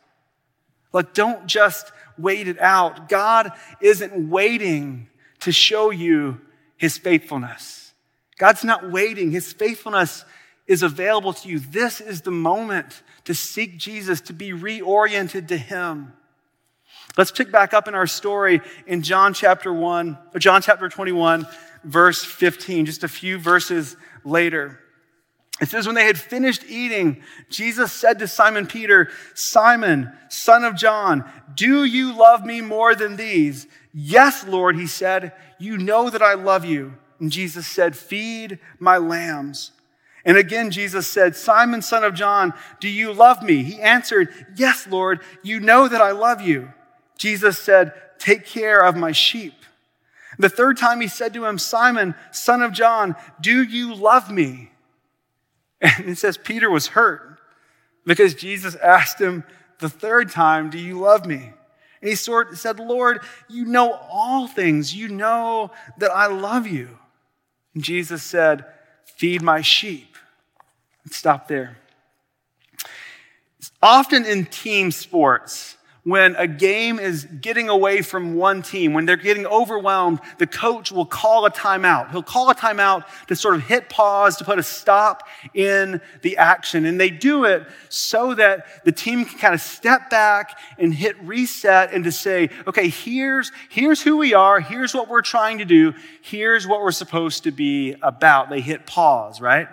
Like, 0.93 1.13
don't 1.13 1.45
just 1.45 1.91
wait 2.17 2.47
it 2.47 2.59
out. 2.61 3.09
God 3.09 3.51
isn't 3.81 4.29
waiting 4.29 5.09
to 5.41 5.51
show 5.51 5.89
you 5.89 6.39
his 6.77 6.97
faithfulness. 6.97 7.93
God's 8.37 8.63
not 8.63 8.91
waiting. 8.91 9.31
His 9.31 9.51
faithfulness 9.51 10.23
is 10.67 10.83
available 10.83 11.33
to 11.33 11.49
you. 11.49 11.59
This 11.59 12.01
is 12.01 12.21
the 12.21 12.31
moment 12.31 13.03
to 13.25 13.33
seek 13.33 13.77
Jesus, 13.77 14.21
to 14.21 14.33
be 14.33 14.51
reoriented 14.51 15.47
to 15.49 15.57
him. 15.57 16.13
Let's 17.17 17.31
pick 17.31 17.51
back 17.51 17.73
up 17.73 17.87
in 17.87 17.95
our 17.95 18.07
story 18.07 18.61
in 18.87 19.01
John 19.01 19.33
chapter 19.33 19.71
1, 19.71 20.17
uh, 20.33 20.39
John 20.39 20.61
chapter 20.61 20.89
21, 20.89 21.47
verse 21.83 22.23
15, 22.23 22.87
just 22.87 23.03
a 23.03 23.07
few 23.07 23.37
verses 23.37 23.95
later. 24.23 24.79
It 25.61 25.69
says, 25.69 25.85
When 25.85 25.95
they 25.95 26.05
had 26.05 26.17
finished 26.17 26.63
eating, 26.67 27.21
Jesus 27.49 27.93
said 27.93 28.19
to 28.19 28.27
Simon 28.27 28.67
Peter, 28.67 29.09
Simon, 29.33 30.11
son 30.29 30.65
of 30.65 30.75
John, 30.75 31.29
do 31.53 31.85
you 31.85 32.17
love 32.17 32.45
me 32.45 32.59
more 32.59 32.95
than 32.95 33.15
these? 33.15 33.67
Yes, 33.93 34.45
Lord, 34.45 34.75
he 34.75 34.87
said, 34.87 35.31
You 35.57 35.77
know 35.77 36.09
that 36.09 36.21
I 36.21 36.33
love 36.33 36.65
you. 36.65 36.95
And 37.19 37.31
Jesus 37.31 37.65
said, 37.65 37.95
Feed 37.95 38.59
my 38.77 38.97
lambs. 38.97 39.71
And 40.25 40.37
again, 40.37 40.71
Jesus 40.71 41.05
said, 41.05 41.35
Simon, 41.35 41.83
son 41.83 42.03
of 42.03 42.15
John, 42.15 42.53
do 42.79 42.89
you 42.89 43.13
love 43.13 43.43
me? 43.43 43.63
He 43.63 43.79
answered, 43.79 44.29
Yes, 44.55 44.87
Lord, 44.87 45.21
you 45.43 45.59
know 45.59 45.87
that 45.87 46.01
I 46.01 46.11
love 46.11 46.41
you. 46.41 46.73
Jesus 47.17 47.59
said, 47.59 47.93
Take 48.17 48.45
care 48.45 48.79
of 48.83 48.95
my 48.95 49.11
sheep. 49.11 49.53
The 50.39 50.49
third 50.49 50.77
time 50.77 50.99
he 50.99 51.07
said 51.07 51.33
to 51.35 51.45
him, 51.45 51.57
Simon, 51.57 52.15
son 52.31 52.61
of 52.61 52.73
John, 52.73 53.15
do 53.39 53.63
you 53.63 53.93
love 53.93 54.31
me? 54.31 54.71
And 55.81 56.09
it 56.09 56.17
says 56.17 56.37
Peter 56.37 56.69
was 56.69 56.87
hurt 56.87 57.39
because 58.05 58.33
Jesus 58.33 58.75
asked 58.75 59.19
him 59.19 59.43
the 59.79 59.89
third 59.89 60.31
time, 60.31 60.69
Do 60.69 60.79
you 60.79 60.99
love 60.99 61.25
me? 61.25 61.53
And 62.01 62.09
he 62.09 62.15
sort 62.15 62.51
of 62.51 62.57
said, 62.57 62.79
Lord, 62.79 63.21
you 63.47 63.65
know 63.65 63.93
all 64.09 64.47
things. 64.47 64.95
You 64.95 65.09
know 65.09 65.71
that 65.97 66.11
I 66.11 66.27
love 66.27 66.65
you. 66.65 66.97
And 67.73 67.83
Jesus 67.83 68.23
said, 68.23 68.65
Feed 69.05 69.41
my 69.41 69.61
sheep. 69.61 70.17
And 71.03 71.13
stop 71.13 71.47
there. 71.47 71.77
Often 73.81 74.25
in 74.25 74.45
team 74.45 74.91
sports, 74.91 75.74
when 76.05 76.35
a 76.35 76.45
game 76.45 76.99
is 76.99 77.25
getting 77.25 77.67
away 77.67 78.03
from 78.03 78.35
one 78.35 78.61
team, 78.61 78.93
when 78.93 79.07
they're 79.07 79.17
getting 79.17 79.47
overwhelmed, 79.47 80.19
the 80.37 80.45
coach 80.45 80.91
will 80.91 81.05
call 81.05 81.47
a 81.47 81.51
timeout. 81.51 82.11
He'll 82.11 82.21
call 82.21 82.51
a 82.51 82.55
timeout 82.55 83.05
to 83.25 83.35
sort 83.35 83.55
of 83.55 83.63
hit 83.63 83.89
pause, 83.89 84.37
to 84.37 84.45
put 84.45 84.59
a 84.59 84.63
stop 84.63 85.27
in 85.55 85.99
the 86.21 86.37
action. 86.37 86.85
And 86.85 87.01
they 87.01 87.09
do 87.09 87.45
it 87.45 87.65
so 87.89 88.35
that 88.35 88.85
the 88.85 88.91
team 88.91 89.25
can 89.25 89.39
kind 89.39 89.55
of 89.55 89.61
step 89.61 90.11
back 90.11 90.59
and 90.77 90.93
hit 90.93 91.19
reset 91.23 91.91
and 91.91 92.03
to 92.03 92.11
say, 92.11 92.51
okay, 92.67 92.87
here's, 92.87 93.51
here's 93.69 93.99
who 93.99 94.17
we 94.17 94.35
are. 94.35 94.59
Here's 94.59 94.93
what 94.93 95.09
we're 95.09 95.23
trying 95.23 95.57
to 95.57 95.65
do. 95.65 95.95
Here's 96.21 96.67
what 96.67 96.81
we're 96.81 96.91
supposed 96.91 97.45
to 97.45 97.51
be 97.51 97.95
about. 98.03 98.51
They 98.51 98.61
hit 98.61 98.85
pause, 98.85 99.41
right? 99.41 99.67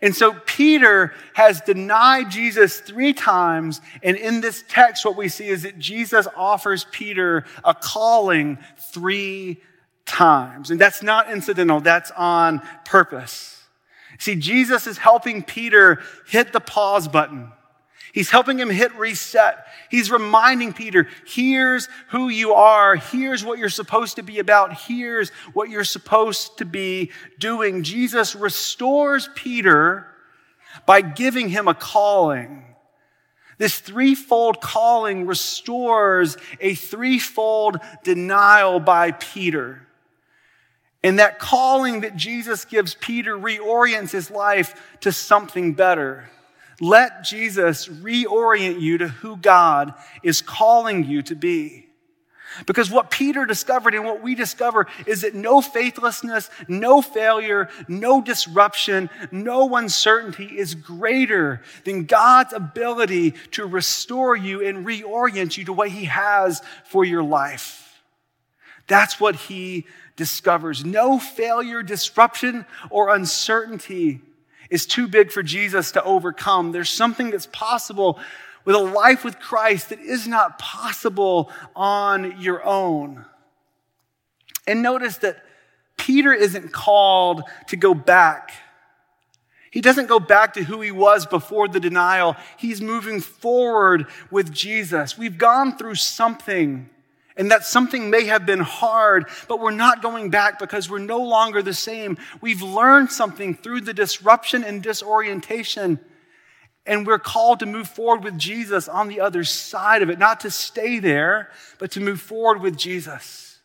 And 0.00 0.14
so 0.14 0.32
Peter 0.46 1.12
has 1.34 1.60
denied 1.60 2.30
Jesus 2.30 2.80
three 2.80 3.12
times. 3.12 3.80
And 4.02 4.16
in 4.16 4.40
this 4.40 4.64
text, 4.68 5.04
what 5.04 5.16
we 5.16 5.28
see 5.28 5.48
is 5.48 5.62
that 5.62 5.78
Jesus 5.78 6.26
offers 6.36 6.86
Peter 6.90 7.44
a 7.64 7.74
calling 7.74 8.58
three 8.78 9.60
times. 10.06 10.70
And 10.70 10.80
that's 10.80 11.02
not 11.02 11.30
incidental, 11.30 11.80
that's 11.80 12.10
on 12.12 12.62
purpose. 12.84 13.62
See, 14.18 14.36
Jesus 14.36 14.86
is 14.86 14.98
helping 14.98 15.42
Peter 15.42 16.00
hit 16.26 16.52
the 16.52 16.60
pause 16.60 17.08
button. 17.08 17.50
He's 18.12 18.30
helping 18.30 18.58
him 18.58 18.68
hit 18.68 18.94
reset. 18.94 19.66
He's 19.90 20.10
reminding 20.10 20.74
Peter, 20.74 21.08
here's 21.26 21.88
who 22.08 22.28
you 22.28 22.52
are. 22.52 22.94
Here's 22.94 23.42
what 23.42 23.58
you're 23.58 23.70
supposed 23.70 24.16
to 24.16 24.22
be 24.22 24.38
about. 24.38 24.74
Here's 24.74 25.30
what 25.54 25.70
you're 25.70 25.82
supposed 25.82 26.58
to 26.58 26.66
be 26.66 27.10
doing. 27.38 27.82
Jesus 27.82 28.36
restores 28.36 29.30
Peter 29.34 30.06
by 30.84 31.00
giving 31.00 31.48
him 31.48 31.68
a 31.68 31.74
calling. 31.74 32.64
This 33.56 33.78
threefold 33.78 34.60
calling 34.60 35.26
restores 35.26 36.36
a 36.60 36.74
threefold 36.74 37.78
denial 38.02 38.78
by 38.78 39.12
Peter. 39.12 39.86
And 41.02 41.18
that 41.18 41.38
calling 41.38 42.02
that 42.02 42.16
Jesus 42.16 42.66
gives 42.66 42.94
Peter 42.94 43.38
reorients 43.38 44.10
his 44.10 44.30
life 44.30 44.98
to 45.00 45.12
something 45.12 45.72
better. 45.72 46.28
Let 46.80 47.24
Jesus 47.24 47.88
reorient 47.88 48.80
you 48.80 48.98
to 48.98 49.08
who 49.08 49.36
God 49.36 49.94
is 50.22 50.42
calling 50.42 51.04
you 51.04 51.22
to 51.22 51.34
be. 51.34 51.86
Because 52.66 52.90
what 52.90 53.10
Peter 53.10 53.46
discovered 53.46 53.94
and 53.94 54.04
what 54.04 54.22
we 54.22 54.34
discover 54.34 54.86
is 55.06 55.22
that 55.22 55.34
no 55.34 55.62
faithlessness, 55.62 56.50
no 56.68 57.00
failure, 57.00 57.70
no 57.88 58.20
disruption, 58.20 59.08
no 59.30 59.74
uncertainty 59.74 60.44
is 60.44 60.74
greater 60.74 61.62
than 61.84 62.04
God's 62.04 62.52
ability 62.52 63.30
to 63.52 63.64
restore 63.64 64.36
you 64.36 64.62
and 64.66 64.86
reorient 64.86 65.56
you 65.56 65.64
to 65.64 65.72
what 65.72 65.88
He 65.88 66.04
has 66.04 66.60
for 66.84 67.06
your 67.06 67.22
life. 67.22 67.82
That's 68.86 69.20
what 69.20 69.34
he 69.36 69.86
discovers. 70.16 70.84
No 70.84 71.18
failure, 71.18 71.82
disruption, 71.82 72.66
or 72.90 73.14
uncertainty 73.14 74.20
is 74.72 74.86
too 74.86 75.06
big 75.06 75.30
for 75.30 75.42
Jesus 75.42 75.92
to 75.92 76.02
overcome. 76.02 76.72
There's 76.72 76.88
something 76.90 77.30
that's 77.30 77.46
possible 77.46 78.18
with 78.64 78.74
a 78.74 78.80
life 78.80 79.24
with 79.24 79.38
Christ 79.38 79.90
that 79.90 80.00
is 80.00 80.26
not 80.26 80.58
possible 80.58 81.50
on 81.76 82.40
your 82.40 82.64
own. 82.64 83.24
And 84.66 84.82
notice 84.82 85.18
that 85.18 85.44
Peter 85.98 86.32
isn't 86.32 86.72
called 86.72 87.42
to 87.68 87.76
go 87.76 87.92
back. 87.92 88.52
He 89.70 89.80
doesn't 89.80 90.06
go 90.06 90.20
back 90.20 90.54
to 90.54 90.62
who 90.62 90.80
he 90.80 90.90
was 90.90 91.26
before 91.26 91.68
the 91.68 91.80
denial. 91.80 92.36
He's 92.56 92.80
moving 92.80 93.20
forward 93.20 94.06
with 94.30 94.52
Jesus. 94.52 95.18
We've 95.18 95.38
gone 95.38 95.76
through 95.76 95.96
something 95.96 96.88
and 97.36 97.50
that 97.50 97.64
something 97.64 98.10
may 98.10 98.26
have 98.26 98.46
been 98.46 98.60
hard, 98.60 99.26
but 99.48 99.60
we're 99.60 99.70
not 99.70 100.02
going 100.02 100.30
back 100.30 100.58
because 100.58 100.90
we're 100.90 100.98
no 100.98 101.20
longer 101.20 101.62
the 101.62 101.74
same. 101.74 102.18
We've 102.40 102.62
learned 102.62 103.10
something 103.10 103.54
through 103.54 103.82
the 103.82 103.94
disruption 103.94 104.64
and 104.64 104.82
disorientation. 104.82 105.98
And 106.84 107.06
we're 107.06 107.18
called 107.18 107.60
to 107.60 107.66
move 107.66 107.88
forward 107.88 108.24
with 108.24 108.38
Jesus 108.38 108.88
on 108.88 109.08
the 109.08 109.20
other 109.20 109.44
side 109.44 110.02
of 110.02 110.10
it, 110.10 110.18
not 110.18 110.40
to 110.40 110.50
stay 110.50 110.98
there, 110.98 111.50
but 111.78 111.92
to 111.92 112.00
move 112.00 112.20
forward 112.20 112.60
with 112.60 112.76
Jesus. 112.76 113.60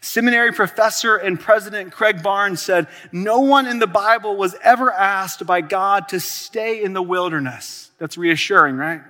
Seminary 0.00 0.52
professor 0.52 1.16
and 1.16 1.40
president 1.40 1.92
Craig 1.92 2.22
Barnes 2.22 2.60
said, 2.60 2.88
No 3.12 3.40
one 3.40 3.66
in 3.66 3.78
the 3.78 3.86
Bible 3.86 4.36
was 4.36 4.54
ever 4.62 4.92
asked 4.92 5.46
by 5.46 5.60
God 5.60 6.08
to 6.08 6.20
stay 6.20 6.82
in 6.82 6.92
the 6.92 7.02
wilderness. 7.02 7.90
That's 7.98 8.18
reassuring, 8.18 8.76
right? 8.76 9.00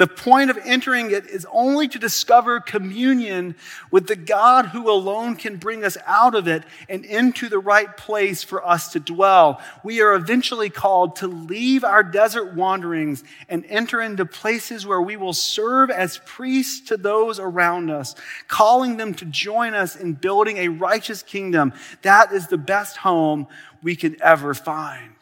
The 0.00 0.06
point 0.06 0.48
of 0.48 0.56
entering 0.64 1.10
it 1.10 1.26
is 1.26 1.46
only 1.52 1.86
to 1.88 1.98
discover 1.98 2.58
communion 2.58 3.54
with 3.90 4.06
the 4.06 4.16
God 4.16 4.64
who 4.64 4.90
alone 4.90 5.36
can 5.36 5.58
bring 5.58 5.84
us 5.84 5.98
out 6.06 6.34
of 6.34 6.48
it 6.48 6.62
and 6.88 7.04
into 7.04 7.50
the 7.50 7.58
right 7.58 7.94
place 7.98 8.42
for 8.42 8.66
us 8.66 8.92
to 8.92 8.98
dwell. 8.98 9.60
We 9.84 10.00
are 10.00 10.14
eventually 10.14 10.70
called 10.70 11.16
to 11.16 11.26
leave 11.26 11.84
our 11.84 12.02
desert 12.02 12.54
wanderings 12.54 13.24
and 13.50 13.62
enter 13.66 14.00
into 14.00 14.24
places 14.24 14.86
where 14.86 15.02
we 15.02 15.18
will 15.18 15.34
serve 15.34 15.90
as 15.90 16.18
priests 16.24 16.88
to 16.88 16.96
those 16.96 17.38
around 17.38 17.90
us, 17.90 18.14
calling 18.48 18.96
them 18.96 19.12
to 19.16 19.26
join 19.26 19.74
us 19.74 19.96
in 19.96 20.14
building 20.14 20.56
a 20.56 20.68
righteous 20.68 21.22
kingdom. 21.22 21.74
That 22.00 22.32
is 22.32 22.46
the 22.46 22.56
best 22.56 22.96
home 22.96 23.48
we 23.82 23.96
can 23.96 24.16
ever 24.22 24.54
find. 24.54 25.12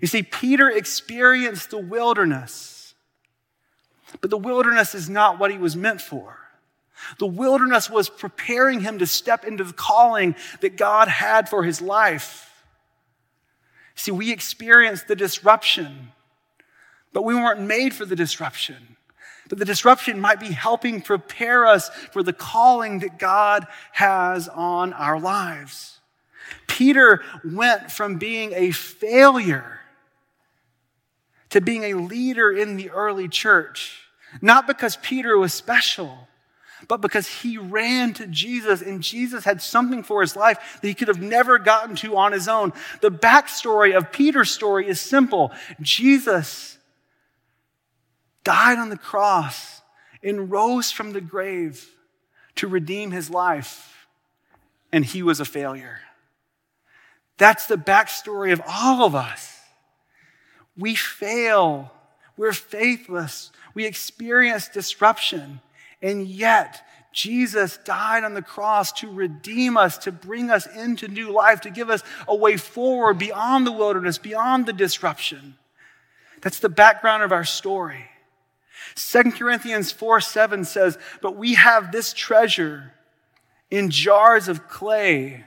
You 0.00 0.08
see, 0.08 0.22
Peter 0.22 0.70
experienced 0.70 1.68
the 1.68 1.76
wilderness 1.76 2.71
But 4.20 4.30
the 4.30 4.38
wilderness 4.38 4.94
is 4.94 5.08
not 5.08 5.38
what 5.38 5.50
he 5.50 5.58
was 5.58 5.76
meant 5.76 6.00
for. 6.00 6.38
The 7.18 7.26
wilderness 7.26 7.90
was 7.90 8.08
preparing 8.08 8.80
him 8.80 8.98
to 8.98 9.06
step 9.06 9.44
into 9.44 9.64
the 9.64 9.72
calling 9.72 10.36
that 10.60 10.76
God 10.76 11.08
had 11.08 11.48
for 11.48 11.64
his 11.64 11.80
life. 11.80 12.48
See, 13.94 14.10
we 14.10 14.32
experienced 14.32 15.08
the 15.08 15.16
disruption, 15.16 16.12
but 17.12 17.22
we 17.22 17.34
weren't 17.34 17.60
made 17.60 17.94
for 17.94 18.06
the 18.06 18.16
disruption. 18.16 18.96
But 19.48 19.58
the 19.58 19.64
disruption 19.64 20.20
might 20.20 20.40
be 20.40 20.52
helping 20.52 21.02
prepare 21.02 21.66
us 21.66 21.90
for 22.12 22.22
the 22.22 22.32
calling 22.32 23.00
that 23.00 23.18
God 23.18 23.66
has 23.92 24.48
on 24.48 24.92
our 24.92 25.20
lives. 25.20 25.98
Peter 26.66 27.22
went 27.44 27.90
from 27.90 28.16
being 28.16 28.52
a 28.54 28.70
failure 28.70 29.81
to 31.52 31.60
being 31.60 31.84
a 31.84 31.94
leader 31.94 32.50
in 32.50 32.76
the 32.76 32.88
early 32.90 33.28
church, 33.28 34.00
not 34.40 34.66
because 34.66 34.96
Peter 34.96 35.36
was 35.36 35.52
special, 35.52 36.26
but 36.88 37.02
because 37.02 37.28
he 37.28 37.58
ran 37.58 38.14
to 38.14 38.26
Jesus 38.26 38.80
and 38.80 39.02
Jesus 39.02 39.44
had 39.44 39.60
something 39.60 40.02
for 40.02 40.22
his 40.22 40.34
life 40.34 40.78
that 40.80 40.88
he 40.88 40.94
could 40.94 41.08
have 41.08 41.20
never 41.20 41.58
gotten 41.58 41.94
to 41.96 42.16
on 42.16 42.32
his 42.32 42.48
own. 42.48 42.72
The 43.02 43.10
backstory 43.10 43.94
of 43.94 44.10
Peter's 44.10 44.50
story 44.50 44.88
is 44.88 44.98
simple 44.98 45.52
Jesus 45.82 46.78
died 48.44 48.78
on 48.78 48.88
the 48.88 48.96
cross 48.96 49.82
and 50.22 50.50
rose 50.50 50.90
from 50.90 51.12
the 51.12 51.20
grave 51.20 51.86
to 52.56 52.66
redeem 52.66 53.10
his 53.10 53.28
life, 53.28 54.06
and 54.90 55.04
he 55.04 55.22
was 55.22 55.38
a 55.38 55.44
failure. 55.44 56.00
That's 57.36 57.66
the 57.66 57.76
backstory 57.76 58.54
of 58.54 58.62
all 58.66 59.04
of 59.04 59.14
us. 59.14 59.61
We 60.76 60.94
fail, 60.94 61.92
we're 62.36 62.52
faithless, 62.52 63.50
we 63.74 63.84
experience 63.86 64.68
disruption. 64.68 65.60
And 66.00 66.26
yet, 66.26 66.82
Jesus 67.12 67.76
died 67.84 68.24
on 68.24 68.34
the 68.34 68.42
cross 68.42 68.90
to 68.92 69.10
redeem 69.10 69.76
us, 69.76 69.98
to 69.98 70.12
bring 70.12 70.50
us 70.50 70.66
into 70.66 71.08
new 71.08 71.30
life, 71.30 71.60
to 71.62 71.70
give 71.70 71.90
us 71.90 72.02
a 72.26 72.34
way 72.34 72.56
forward 72.56 73.18
beyond 73.18 73.66
the 73.66 73.72
wilderness, 73.72 74.18
beyond 74.18 74.66
the 74.66 74.72
disruption. 74.72 75.56
That's 76.40 76.58
the 76.58 76.68
background 76.68 77.22
of 77.22 77.32
our 77.32 77.44
story. 77.44 78.06
2 78.94 79.32
Corinthians 79.32 79.92
4 79.92 80.20
7 80.20 80.64
says, 80.64 80.98
But 81.20 81.36
we 81.36 81.54
have 81.54 81.92
this 81.92 82.12
treasure 82.12 82.92
in 83.70 83.90
jars 83.90 84.48
of 84.48 84.68
clay, 84.68 85.44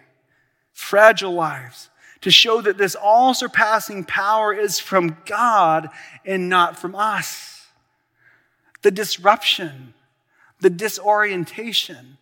fragile 0.73 1.33
lives, 1.33 1.89
to 2.25 2.31
show 2.31 2.59
that 2.59 2.79
this 2.79 2.95
all 2.95 3.35
surpassing 3.35 4.03
power 4.03 4.51
is 4.51 4.79
from 4.79 5.15
God 5.27 5.89
and 6.25 6.49
not 6.49 6.75
from 6.75 6.95
us. 6.95 7.67
The 8.81 8.89
disruption, 8.89 9.93
the 10.59 10.71
disorientation, 10.71 12.17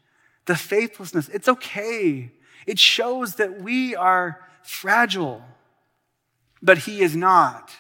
the 0.46 0.58
faithlessness. 0.58 1.30
It's 1.30 1.48
okay. 1.48 2.34
It 2.68 2.80
shows 2.80 3.36
that 3.36 3.62
we 3.62 3.96
are 3.96 4.42
fragile, 4.62 5.42
but 6.62 6.80
He 6.80 7.00
is 7.00 7.16
not. 7.16 7.72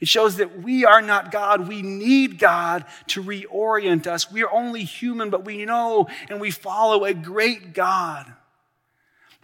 It 0.00 0.06
shows 0.06 0.36
that 0.36 0.62
we 0.62 0.84
are 0.84 1.02
not 1.02 1.32
God. 1.32 1.66
We 1.66 1.82
need 1.82 2.38
God 2.38 2.84
to 3.08 3.24
reorient 3.24 4.06
us. 4.06 4.30
We 4.30 4.44
are 4.44 4.52
only 4.52 4.84
human, 4.84 5.30
but 5.30 5.44
we 5.44 5.64
know 5.64 6.06
and 6.28 6.40
we 6.40 6.52
follow 6.52 7.04
a 7.04 7.12
great 7.12 7.74
God. 7.74 8.32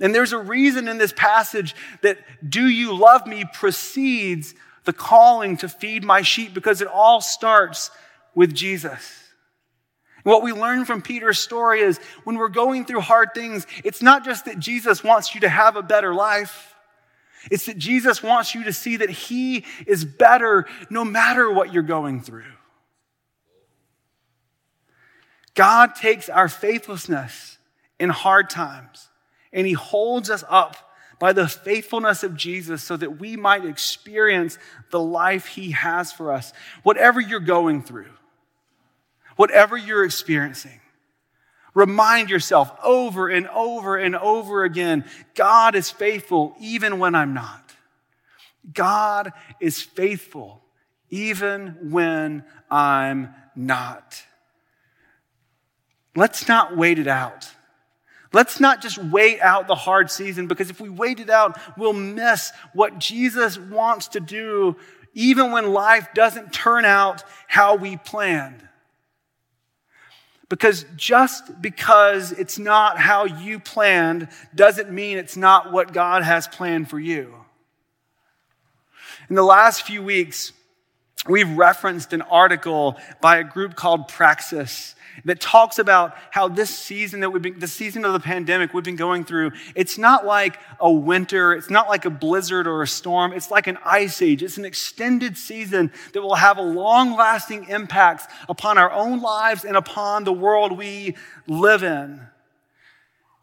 And 0.01 0.15
there's 0.15 0.33
a 0.33 0.39
reason 0.39 0.89
in 0.89 0.99
this 0.99 1.13
passage 1.13 1.75
that 2.03 2.19
do 2.49 2.67
you 2.67 2.95
love 2.97 3.27
me 3.27 3.45
precedes 3.53 4.55
the 4.85 4.93
calling 4.93 5.57
to 5.59 5.69
feed 5.69 6.05
my 6.05 6.23
sheep 6.23 6.55
because 6.55 6.81
it 6.81 6.89
all 6.89 7.21
starts 7.21 7.91
with 8.35 8.55
Jesus. 8.55 9.19
What 10.25 10.43
we 10.43 10.53
learn 10.53 10.85
from 10.85 11.03
Peter's 11.03 11.39
story 11.39 11.81
is 11.81 11.99
when 12.25 12.37
we're 12.37 12.49
going 12.49 12.85
through 12.85 13.01
hard 13.01 13.31
things, 13.35 13.67
it's 13.85 14.03
not 14.03 14.25
just 14.25 14.45
that 14.45 14.59
Jesus 14.59 15.03
wants 15.03 15.35
you 15.35 15.41
to 15.43 15.49
have 15.49 15.77
a 15.77 15.83
better 15.83 16.15
life. 16.15 16.75
It's 17.51 17.67
that 17.67 17.77
Jesus 17.77 18.23
wants 18.23 18.55
you 18.55 18.65
to 18.65 18.73
see 18.73 18.99
that 18.99 19.11
He 19.11 19.65
is 19.87 20.05
better 20.05 20.67
no 20.91 21.05
matter 21.05 21.51
what 21.51 21.73
you're 21.73 21.83
going 21.83 22.21
through. 22.21 22.45
God 25.55 25.95
takes 25.97 26.29
our 26.29 26.49
faithlessness 26.49 27.59
in 27.99 28.09
hard 28.09 28.49
times 28.49 29.09
and 29.53 29.67
He 29.67 29.73
holds 29.73 30.31
us 30.31 30.45
up 30.49 30.77
by 31.19 31.33
the 31.33 31.47
faithfulness 31.47 32.25
of 32.25 32.37
Jesus 32.37 32.83
so 32.83 32.97
that 32.97 33.21
we 33.21 33.37
might 33.37 33.65
experience 33.65 34.59
the 34.91 35.01
life 35.01 35.47
He 35.47 35.71
has 35.73 36.13
for 36.13 36.33
us. 36.33 36.53
Whatever 36.83 37.21
you're 37.21 37.41
going 37.41 37.83
through, 37.83 38.11
whatever 39.37 39.77
you're 39.77 40.05
experiencing. 40.05 40.81
Remind 41.75 42.29
yourself 42.29 42.71
over 42.85 43.29
and 43.29 43.49
over 43.49 43.97
and 43.97 44.15
over 44.15 44.65
again 44.65 45.05
God 45.35 45.75
is 45.75 45.91
faithful 45.91 46.55
even 46.61 46.99
when 46.99 47.15
I'm 47.15 47.33
not. 47.33 47.75
God 48.75 49.33
is 49.61 49.81
faithful 49.81 50.63
even 51.09 51.91
when 51.91 52.45
I'm 52.71 53.35
not. 53.57 54.23
Let's 56.15 56.47
not 56.47 56.77
wait 56.77 56.99
it 56.99 57.07
out. 57.07 57.51
Let's 58.33 58.61
not 58.61 58.81
just 58.81 58.99
wait 58.99 59.41
out 59.41 59.67
the 59.67 59.75
hard 59.75 60.11
season 60.11 60.47
because 60.47 60.71
if 60.71 60.81
we 60.81 60.89
wait 60.89 61.21
it 61.21 61.29
out, 61.29 61.59
we'll 61.77 61.93
miss 61.93 62.53
what 62.73 62.99
Jesus 62.99 63.59
wants 63.59 64.09
to 64.09 64.21
do 64.21 64.77
even 65.15 65.53
when 65.53 65.73
life 65.73 66.09
doesn't 66.15 66.53
turn 66.53 66.85
out 66.85 67.23
how 67.47 67.77
we 67.77 67.97
planned. 67.99 68.67
Because 70.49 70.85
just 70.97 71.63
because 71.63 72.33
it's 72.33 72.59
not 72.59 72.99
how 72.99 73.25
you 73.25 73.59
planned 73.59 74.29
doesn't 74.55 74.91
mean 74.91 75.19
it's 75.19 75.37
not 75.37 75.73
what 75.73 75.93
God 75.93 76.23
has 76.23 76.47
planned 76.47 76.91
for 76.91 76.99
you. 76.99 77.35
In 79.29 79.37
the 79.37 79.43
last 79.43 79.83
few 79.83 80.03
weeks, 80.03 80.53
we've 81.27 81.51
referenced 81.57 82.13
an 82.13 82.23
article 82.23 82.97
by 83.21 83.39
a 83.39 83.45
group 83.45 83.77
called 83.77 84.09
Praxis 84.09 84.95
that 85.25 85.41
talks 85.41 85.79
about 85.79 86.17
how 86.31 86.49
this 86.49 86.71
season 86.71 87.21
that 87.21 87.31
we've 87.31 87.43
been, 87.43 87.59
the 87.59 87.69
season 87.69 88.05
of 88.05 88.13
the 88.13 88.21
pandemic 88.21 88.73
we've 88.73 88.85
been 88.85 88.97
going 88.97 89.25
through, 89.25 89.53
it's 89.75 89.99
not 89.99 90.27
like 90.27 90.59
a 90.81 90.91
winter, 90.91 91.53
it's 91.53 91.71
not 91.71 91.89
like 91.89 92.05
a 92.05 92.11
blizzard 92.11 92.67
or 92.67 92.83
a 92.83 92.87
storm, 92.87 93.33
it's 93.33 93.51
like 93.51 93.67
an 93.67 93.79
ice 93.85 94.23
age. 94.23 94.43
It's 94.43 94.59
an 94.59 94.65
extended 94.65 95.37
season 95.37 95.93
that 96.13 96.23
will 96.23 96.35
have 96.35 96.59
a 96.59 96.63
long 96.63 97.17
lasting 97.17 97.69
impacts 97.69 98.27
upon 98.49 98.79
our 98.79 98.91
own 98.91 99.21
lives 99.21 99.65
and 99.65 99.77
upon 99.77 100.25
the 100.25 100.33
world 100.33 100.77
we 100.77 101.17
live 101.47 101.83
in. 101.83 102.21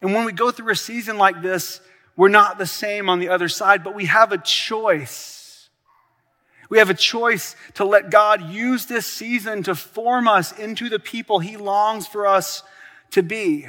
And 0.02 0.14
when 0.14 0.26
we 0.26 0.32
go 0.32 0.52
through 0.52 0.72
a 0.72 0.76
season 0.76 1.18
like 1.18 1.42
this, 1.42 1.82
we're 2.16 2.30
not 2.30 2.58
the 2.58 2.66
same 2.66 3.10
on 3.10 3.20
the 3.20 3.30
other 3.30 3.48
side, 3.48 3.84
but 3.84 3.96
we 3.96 4.06
have 4.06 4.32
a 4.32 4.38
choice 4.38 5.39
we 6.70 6.78
have 6.78 6.90
a 6.90 6.96
choice 6.96 7.56
to 7.74 7.84
let 7.84 8.12
God 8.12 8.50
use 8.50 8.86
this 8.86 9.06
season 9.06 9.64
to 9.64 9.76
form 9.76 10.28
us 10.28 10.58
into 10.58 10.88
the 10.88 11.00
people 11.00 11.40
He 11.40 11.58
longs 11.58 12.08
for 12.08 12.28
us 12.28 12.64
to 13.12 13.24
be. 13.24 13.68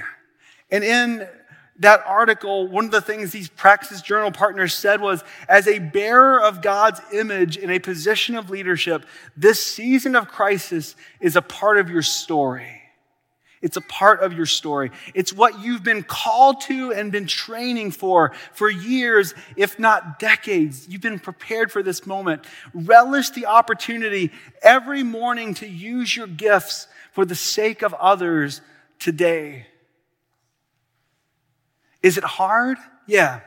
And 0.71 0.85
in 0.85 1.27
that 1.79 2.03
article, 2.07 2.69
one 2.69 2.85
of 2.85 2.91
the 2.91 3.01
things 3.01 3.33
these 3.33 3.49
Praxis 3.49 4.03
Journal 4.03 4.31
partners 4.31 4.75
said 4.75 5.01
was 5.01 5.25
as 5.49 5.67
a 5.67 5.79
bearer 5.79 6.41
of 6.41 6.61
God's 6.61 7.01
image 7.13 7.57
in 7.57 7.71
a 7.71 7.79
position 7.79 8.37
of 8.37 8.51
leadership, 8.51 9.07
this 9.35 9.65
season 9.65 10.15
of 10.15 10.29
crisis 10.29 10.95
is 11.21 11.37
a 11.37 11.43
part 11.43 11.79
of 11.79 11.89
your 11.89 12.03
story. 12.03 12.80
It's 13.63 13.77
a 13.77 13.83
part 13.83 14.21
of 14.21 14.33
your 14.33 14.47
story. 14.47 14.91
It's 15.15 15.35
what 15.35 15.61
you've 15.61 15.83
been 15.83 16.03
called 16.03 16.63
to 16.63 16.93
and 16.93 17.13
been 17.13 17.27
training 17.27 17.91
for 17.91 18.33
for 18.53 18.71
years, 18.71 19.35
if 19.55 19.79
not 19.79 20.19
decades. 20.19 20.89
You've 20.89 21.03
been 21.03 21.19
prepared 21.19 21.71
for 21.71 21.83
this 21.83 22.07
moment. 22.07 22.45
Relish 22.73 23.31
the 23.31 23.47
opportunity 23.47 24.33
every 24.63 25.03
morning 25.03 25.53
to 25.55 25.67
use 25.67 26.17
your 26.17 26.27
gifts 26.27 26.87
for 27.13 27.27
the 27.27 27.35
sake 27.35 27.83
of 27.83 27.93
others 27.95 28.63
today. 28.99 29.67
Is 32.03 32.17
it 32.17 32.25
hard? 32.25 32.79
Yeah. 33.07 33.41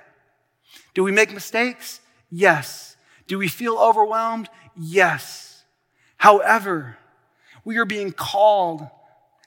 Do 0.93 1.03
we 1.03 1.11
make 1.11 1.33
mistakes? 1.33 2.01
Yes. 2.29 2.95
Do 3.25 3.39
we 3.39 3.47
feel 3.47 3.77
overwhelmed? 3.77 4.47
Yes. 4.77 5.63
However, 6.17 6.97
we 7.65 7.77
are 7.77 7.85
being 7.85 8.11
called 8.11 8.87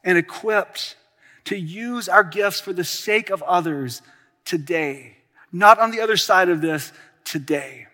and 0.06 0.16
equipped 0.16 0.96
to 1.44 1.58
use 1.58 2.08
our 2.08 2.24
gifts 2.24 2.60
for 2.60 2.72
the 2.72 2.84
sake 2.84 3.28
of 3.28 3.42
others 3.42 4.00
today. 4.46 5.18
Not 5.52 5.78
on 5.78 5.90
the 5.90 6.00
other 6.00 6.16
side 6.16 6.48
of 6.48 6.62
this, 6.62 6.92
today. 7.24 7.88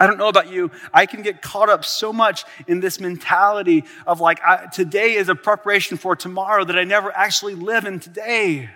I 0.00 0.06
don't 0.06 0.18
know 0.18 0.28
about 0.28 0.50
you. 0.50 0.70
I 0.92 1.06
can 1.06 1.22
get 1.22 1.42
caught 1.42 1.68
up 1.68 1.84
so 1.84 2.12
much 2.12 2.44
in 2.66 2.80
this 2.80 3.00
mentality 3.00 3.84
of 4.06 4.20
like, 4.20 4.40
I, 4.42 4.66
today 4.72 5.14
is 5.14 5.28
a 5.28 5.34
preparation 5.34 5.96
for 5.96 6.14
tomorrow 6.14 6.64
that 6.64 6.78
I 6.78 6.84
never 6.84 7.14
actually 7.14 7.54
live 7.54 7.84
in 7.84 7.98
today. 8.00 8.70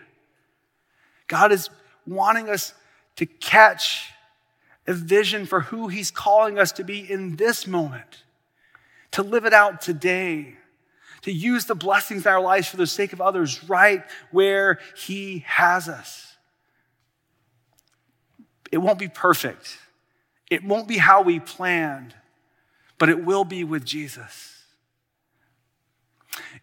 God 1.28 1.52
is 1.52 1.70
wanting 2.06 2.48
us 2.48 2.74
to 3.16 3.26
catch 3.26 4.10
a 4.86 4.92
vision 4.92 5.46
for 5.46 5.60
who 5.60 5.88
He's 5.88 6.10
calling 6.10 6.58
us 6.58 6.72
to 6.72 6.84
be 6.84 7.10
in 7.10 7.36
this 7.36 7.66
moment, 7.66 8.24
to 9.12 9.22
live 9.22 9.44
it 9.44 9.52
out 9.52 9.80
today. 9.80 10.56
To 11.22 11.32
use 11.32 11.66
the 11.66 11.74
blessings 11.74 12.26
in 12.26 12.32
our 12.32 12.40
lives 12.40 12.68
for 12.68 12.76
the 12.76 12.86
sake 12.86 13.12
of 13.12 13.20
others 13.20 13.64
right 13.68 14.02
where 14.30 14.78
He 14.96 15.44
has 15.46 15.88
us. 15.88 16.36
It 18.70 18.78
won't 18.78 18.98
be 18.98 19.08
perfect, 19.08 19.78
it 20.50 20.64
won't 20.64 20.88
be 20.88 20.98
how 20.98 21.22
we 21.22 21.40
planned, 21.40 22.14
but 22.98 23.08
it 23.08 23.24
will 23.24 23.44
be 23.44 23.64
with 23.64 23.84
Jesus. 23.84 24.64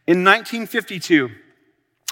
In 0.08 0.24
1952, 0.24 1.30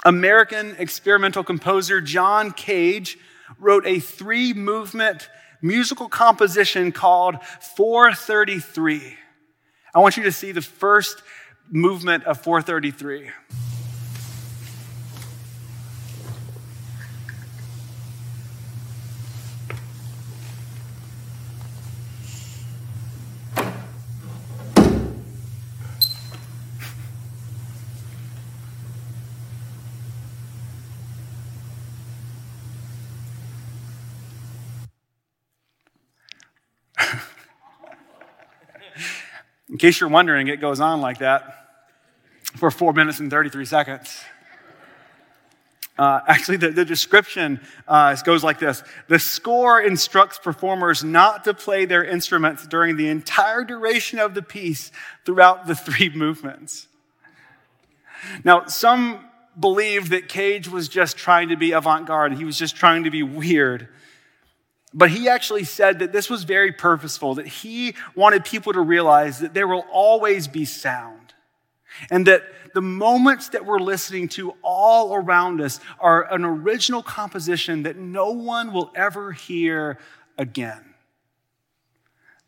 American 0.04 0.76
experimental 0.78 1.42
composer 1.42 2.00
John 2.00 2.52
Cage 2.52 3.18
wrote 3.58 3.86
a 3.86 3.98
three 3.98 4.52
movement 4.52 5.28
musical 5.60 6.08
composition 6.08 6.92
called 6.92 7.42
433. 7.76 9.16
I 9.94 9.98
want 9.98 10.16
you 10.16 10.22
to 10.24 10.32
see 10.32 10.52
the 10.52 10.62
first 10.62 11.22
movement 11.70 12.24
of 12.24 12.40
433. 12.40 13.30
In 39.78 39.80
case 39.80 40.00
you're 40.00 40.10
wondering, 40.10 40.48
it 40.48 40.60
goes 40.60 40.80
on 40.80 41.00
like 41.00 41.18
that 41.18 41.68
for 42.56 42.68
four 42.68 42.92
minutes 42.92 43.20
and 43.20 43.30
33 43.30 43.64
seconds. 43.64 44.24
Uh, 45.96 46.18
actually, 46.26 46.56
the, 46.56 46.70
the 46.70 46.84
description 46.84 47.60
uh, 47.86 48.16
goes 48.24 48.42
like 48.42 48.58
this 48.58 48.82
The 49.06 49.20
score 49.20 49.80
instructs 49.80 50.36
performers 50.36 51.04
not 51.04 51.44
to 51.44 51.54
play 51.54 51.84
their 51.84 52.02
instruments 52.02 52.66
during 52.66 52.96
the 52.96 53.06
entire 53.06 53.62
duration 53.62 54.18
of 54.18 54.34
the 54.34 54.42
piece 54.42 54.90
throughout 55.24 55.68
the 55.68 55.76
three 55.76 56.08
movements. 56.12 56.88
Now, 58.42 58.66
some 58.66 59.26
believed 59.56 60.10
that 60.10 60.28
Cage 60.28 60.66
was 60.66 60.88
just 60.88 61.16
trying 61.16 61.50
to 61.50 61.56
be 61.56 61.70
avant 61.70 62.08
garde, 62.08 62.32
he 62.32 62.44
was 62.44 62.58
just 62.58 62.74
trying 62.74 63.04
to 63.04 63.12
be 63.12 63.22
weird. 63.22 63.86
But 64.98 65.12
he 65.12 65.28
actually 65.28 65.62
said 65.62 66.00
that 66.00 66.10
this 66.10 66.28
was 66.28 66.42
very 66.42 66.72
purposeful, 66.72 67.36
that 67.36 67.46
he 67.46 67.94
wanted 68.16 68.44
people 68.44 68.72
to 68.72 68.80
realize 68.80 69.38
that 69.38 69.54
there 69.54 69.68
will 69.68 69.84
always 69.92 70.48
be 70.48 70.64
sound. 70.64 71.34
And 72.10 72.26
that 72.26 72.42
the 72.74 72.80
moments 72.80 73.50
that 73.50 73.64
we're 73.64 73.78
listening 73.78 74.26
to 74.30 74.54
all 74.60 75.14
around 75.14 75.60
us 75.60 75.78
are 76.00 76.32
an 76.34 76.44
original 76.44 77.04
composition 77.04 77.84
that 77.84 77.96
no 77.96 78.32
one 78.32 78.72
will 78.72 78.90
ever 78.96 79.30
hear 79.30 80.00
again. 80.36 80.94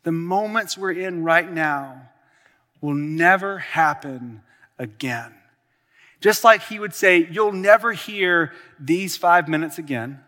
The 0.03 0.11
moments 0.11 0.77
we're 0.77 0.91
in 0.91 1.23
right 1.23 1.49
now 1.49 2.09
will 2.81 2.95
never 2.95 3.59
happen 3.59 4.41
again. 4.77 5.33
Just 6.19 6.43
like 6.43 6.63
he 6.63 6.79
would 6.79 6.93
say, 6.93 7.29
You'll 7.31 7.53
never 7.53 7.93
hear 7.93 8.51
these 8.77 9.15
five 9.15 9.47
minutes 9.47 9.77
again. 9.77 10.19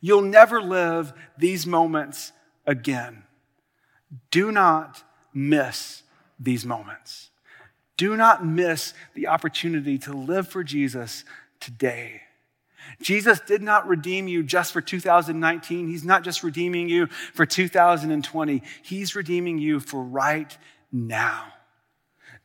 You'll 0.00 0.22
never 0.22 0.60
live 0.60 1.12
these 1.38 1.66
moments 1.66 2.32
again. 2.66 3.24
Do 4.30 4.52
not 4.52 5.02
miss 5.32 6.02
these 6.38 6.64
moments. 6.64 7.30
Do 7.96 8.16
not 8.16 8.44
miss 8.44 8.92
the 9.14 9.28
opportunity 9.28 9.98
to 9.98 10.12
live 10.12 10.48
for 10.48 10.62
Jesus 10.62 11.24
today. 11.60 12.22
Jesus 13.00 13.40
did 13.40 13.62
not 13.62 13.88
redeem 13.88 14.28
you 14.28 14.42
just 14.42 14.72
for 14.72 14.80
2019. 14.80 15.88
He's 15.88 16.04
not 16.04 16.22
just 16.22 16.42
redeeming 16.42 16.88
you 16.88 17.06
for 17.06 17.46
2020. 17.46 18.62
He's 18.82 19.16
redeeming 19.16 19.58
you 19.58 19.80
for 19.80 20.02
right 20.02 20.56
now. 20.92 21.52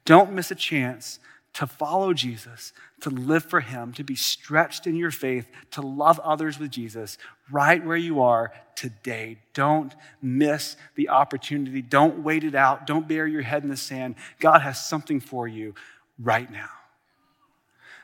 Don't 0.06 0.34
miss 0.34 0.50
a 0.52 0.56
chance 0.56 1.20
to 1.54 1.68
follow 1.68 2.14
Jesus, 2.14 2.72
to 3.02 3.10
live 3.10 3.44
for 3.44 3.60
Him, 3.60 3.92
to 3.94 4.04
be 4.04 4.16
stretched 4.16 4.88
in 4.88 4.96
your 4.96 5.12
faith, 5.12 5.48
to 5.72 5.82
love 5.82 6.20
others 6.20 6.58
with 6.58 6.72
Jesus 6.72 7.18
right 7.52 7.84
where 7.86 7.98
you 7.98 8.22
are 8.22 8.52
today. 8.76 9.38
Don't 9.54 9.94
miss 10.22 10.76
the 10.96 11.10
opportunity. 11.10 11.82
Don't 11.82 12.24
wait 12.24 12.44
it 12.44 12.56
out. 12.56 12.88
Don't 12.88 13.08
bury 13.08 13.32
your 13.32 13.42
head 13.42 13.64
in 13.64 13.70
the 13.70 13.78
sand. 13.78 14.16
God 14.40 14.62
has 14.62 14.84
something 14.84 15.20
for 15.20 15.48
you 15.48 15.76
right 16.20 16.50
now. 16.52 16.70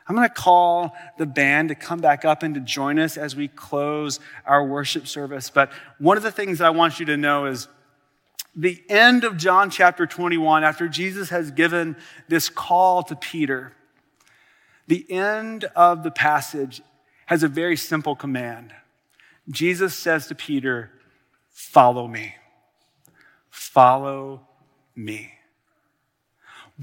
I'm 0.07 0.15
going 0.15 0.27
to 0.27 0.33
call 0.33 0.95
the 1.17 1.25
band 1.25 1.69
to 1.69 1.75
come 1.75 1.99
back 1.99 2.23
up 2.23 2.41
and 2.41 2.55
to 2.55 2.61
join 2.61 2.97
us 2.97 3.17
as 3.17 3.35
we 3.35 3.49
close 3.49 4.19
our 4.45 4.65
worship 4.65 5.05
service. 5.05 5.49
But 5.49 5.71
one 5.99 6.15
of 6.15 6.23
the 6.23 6.31
things 6.31 6.61
I 6.61 6.69
want 6.69 6.99
you 6.99 7.05
to 7.07 7.17
know 7.17 7.45
is 7.45 7.67
the 8.55 8.81
end 8.89 9.23
of 9.23 9.37
John 9.37 9.69
chapter 9.69 10.07
21, 10.07 10.63
after 10.63 10.87
Jesus 10.87 11.29
has 11.29 11.51
given 11.51 11.97
this 12.27 12.49
call 12.49 13.03
to 13.03 13.15
Peter, 13.15 13.73
the 14.87 15.05
end 15.11 15.65
of 15.75 16.03
the 16.03 16.11
passage 16.11 16.81
has 17.25 17.43
a 17.43 17.47
very 17.49 17.75
simple 17.75 18.15
command. 18.15 18.73
Jesus 19.49 19.95
says 19.95 20.27
to 20.27 20.35
Peter, 20.35 20.91
Follow 21.49 22.07
me. 22.07 22.35
Follow 23.49 24.41
me. 24.95 25.33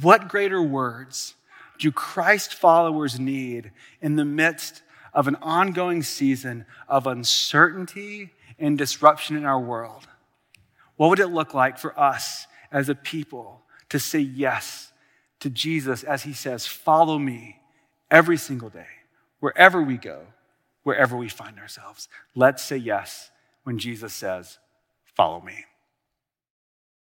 What 0.00 0.28
greater 0.28 0.62
words 0.62 1.34
do 1.78 1.92
Christ 1.92 2.54
followers 2.54 3.20
need 3.20 3.70
in 4.00 4.16
the 4.16 4.24
midst 4.24 4.82
of 5.12 5.28
an 5.28 5.36
ongoing 5.36 6.02
season 6.02 6.66
of 6.88 7.06
uncertainty 7.06 8.30
and 8.58 8.76
disruption 8.76 9.36
in 9.36 9.44
our 9.44 9.60
world? 9.60 10.08
What 10.96 11.10
would 11.10 11.20
it 11.20 11.28
look 11.28 11.54
like 11.54 11.78
for 11.78 11.98
us 11.98 12.46
as 12.72 12.88
a 12.88 12.94
people 12.94 13.62
to 13.90 13.98
say 13.98 14.18
yes 14.18 14.92
to 15.40 15.50
Jesus 15.50 16.02
as 16.02 16.22
he 16.22 16.32
says, 16.32 16.66
Follow 16.66 17.18
me 17.18 17.60
every 18.10 18.36
single 18.36 18.70
day, 18.70 18.86
wherever 19.40 19.82
we 19.82 19.96
go, 19.96 20.22
wherever 20.84 21.16
we 21.16 21.28
find 21.28 21.58
ourselves? 21.58 22.08
Let's 22.34 22.62
say 22.62 22.76
yes 22.76 23.30
when 23.64 23.78
Jesus 23.78 24.14
says, 24.14 24.58
Follow 25.16 25.40
me. 25.40 25.64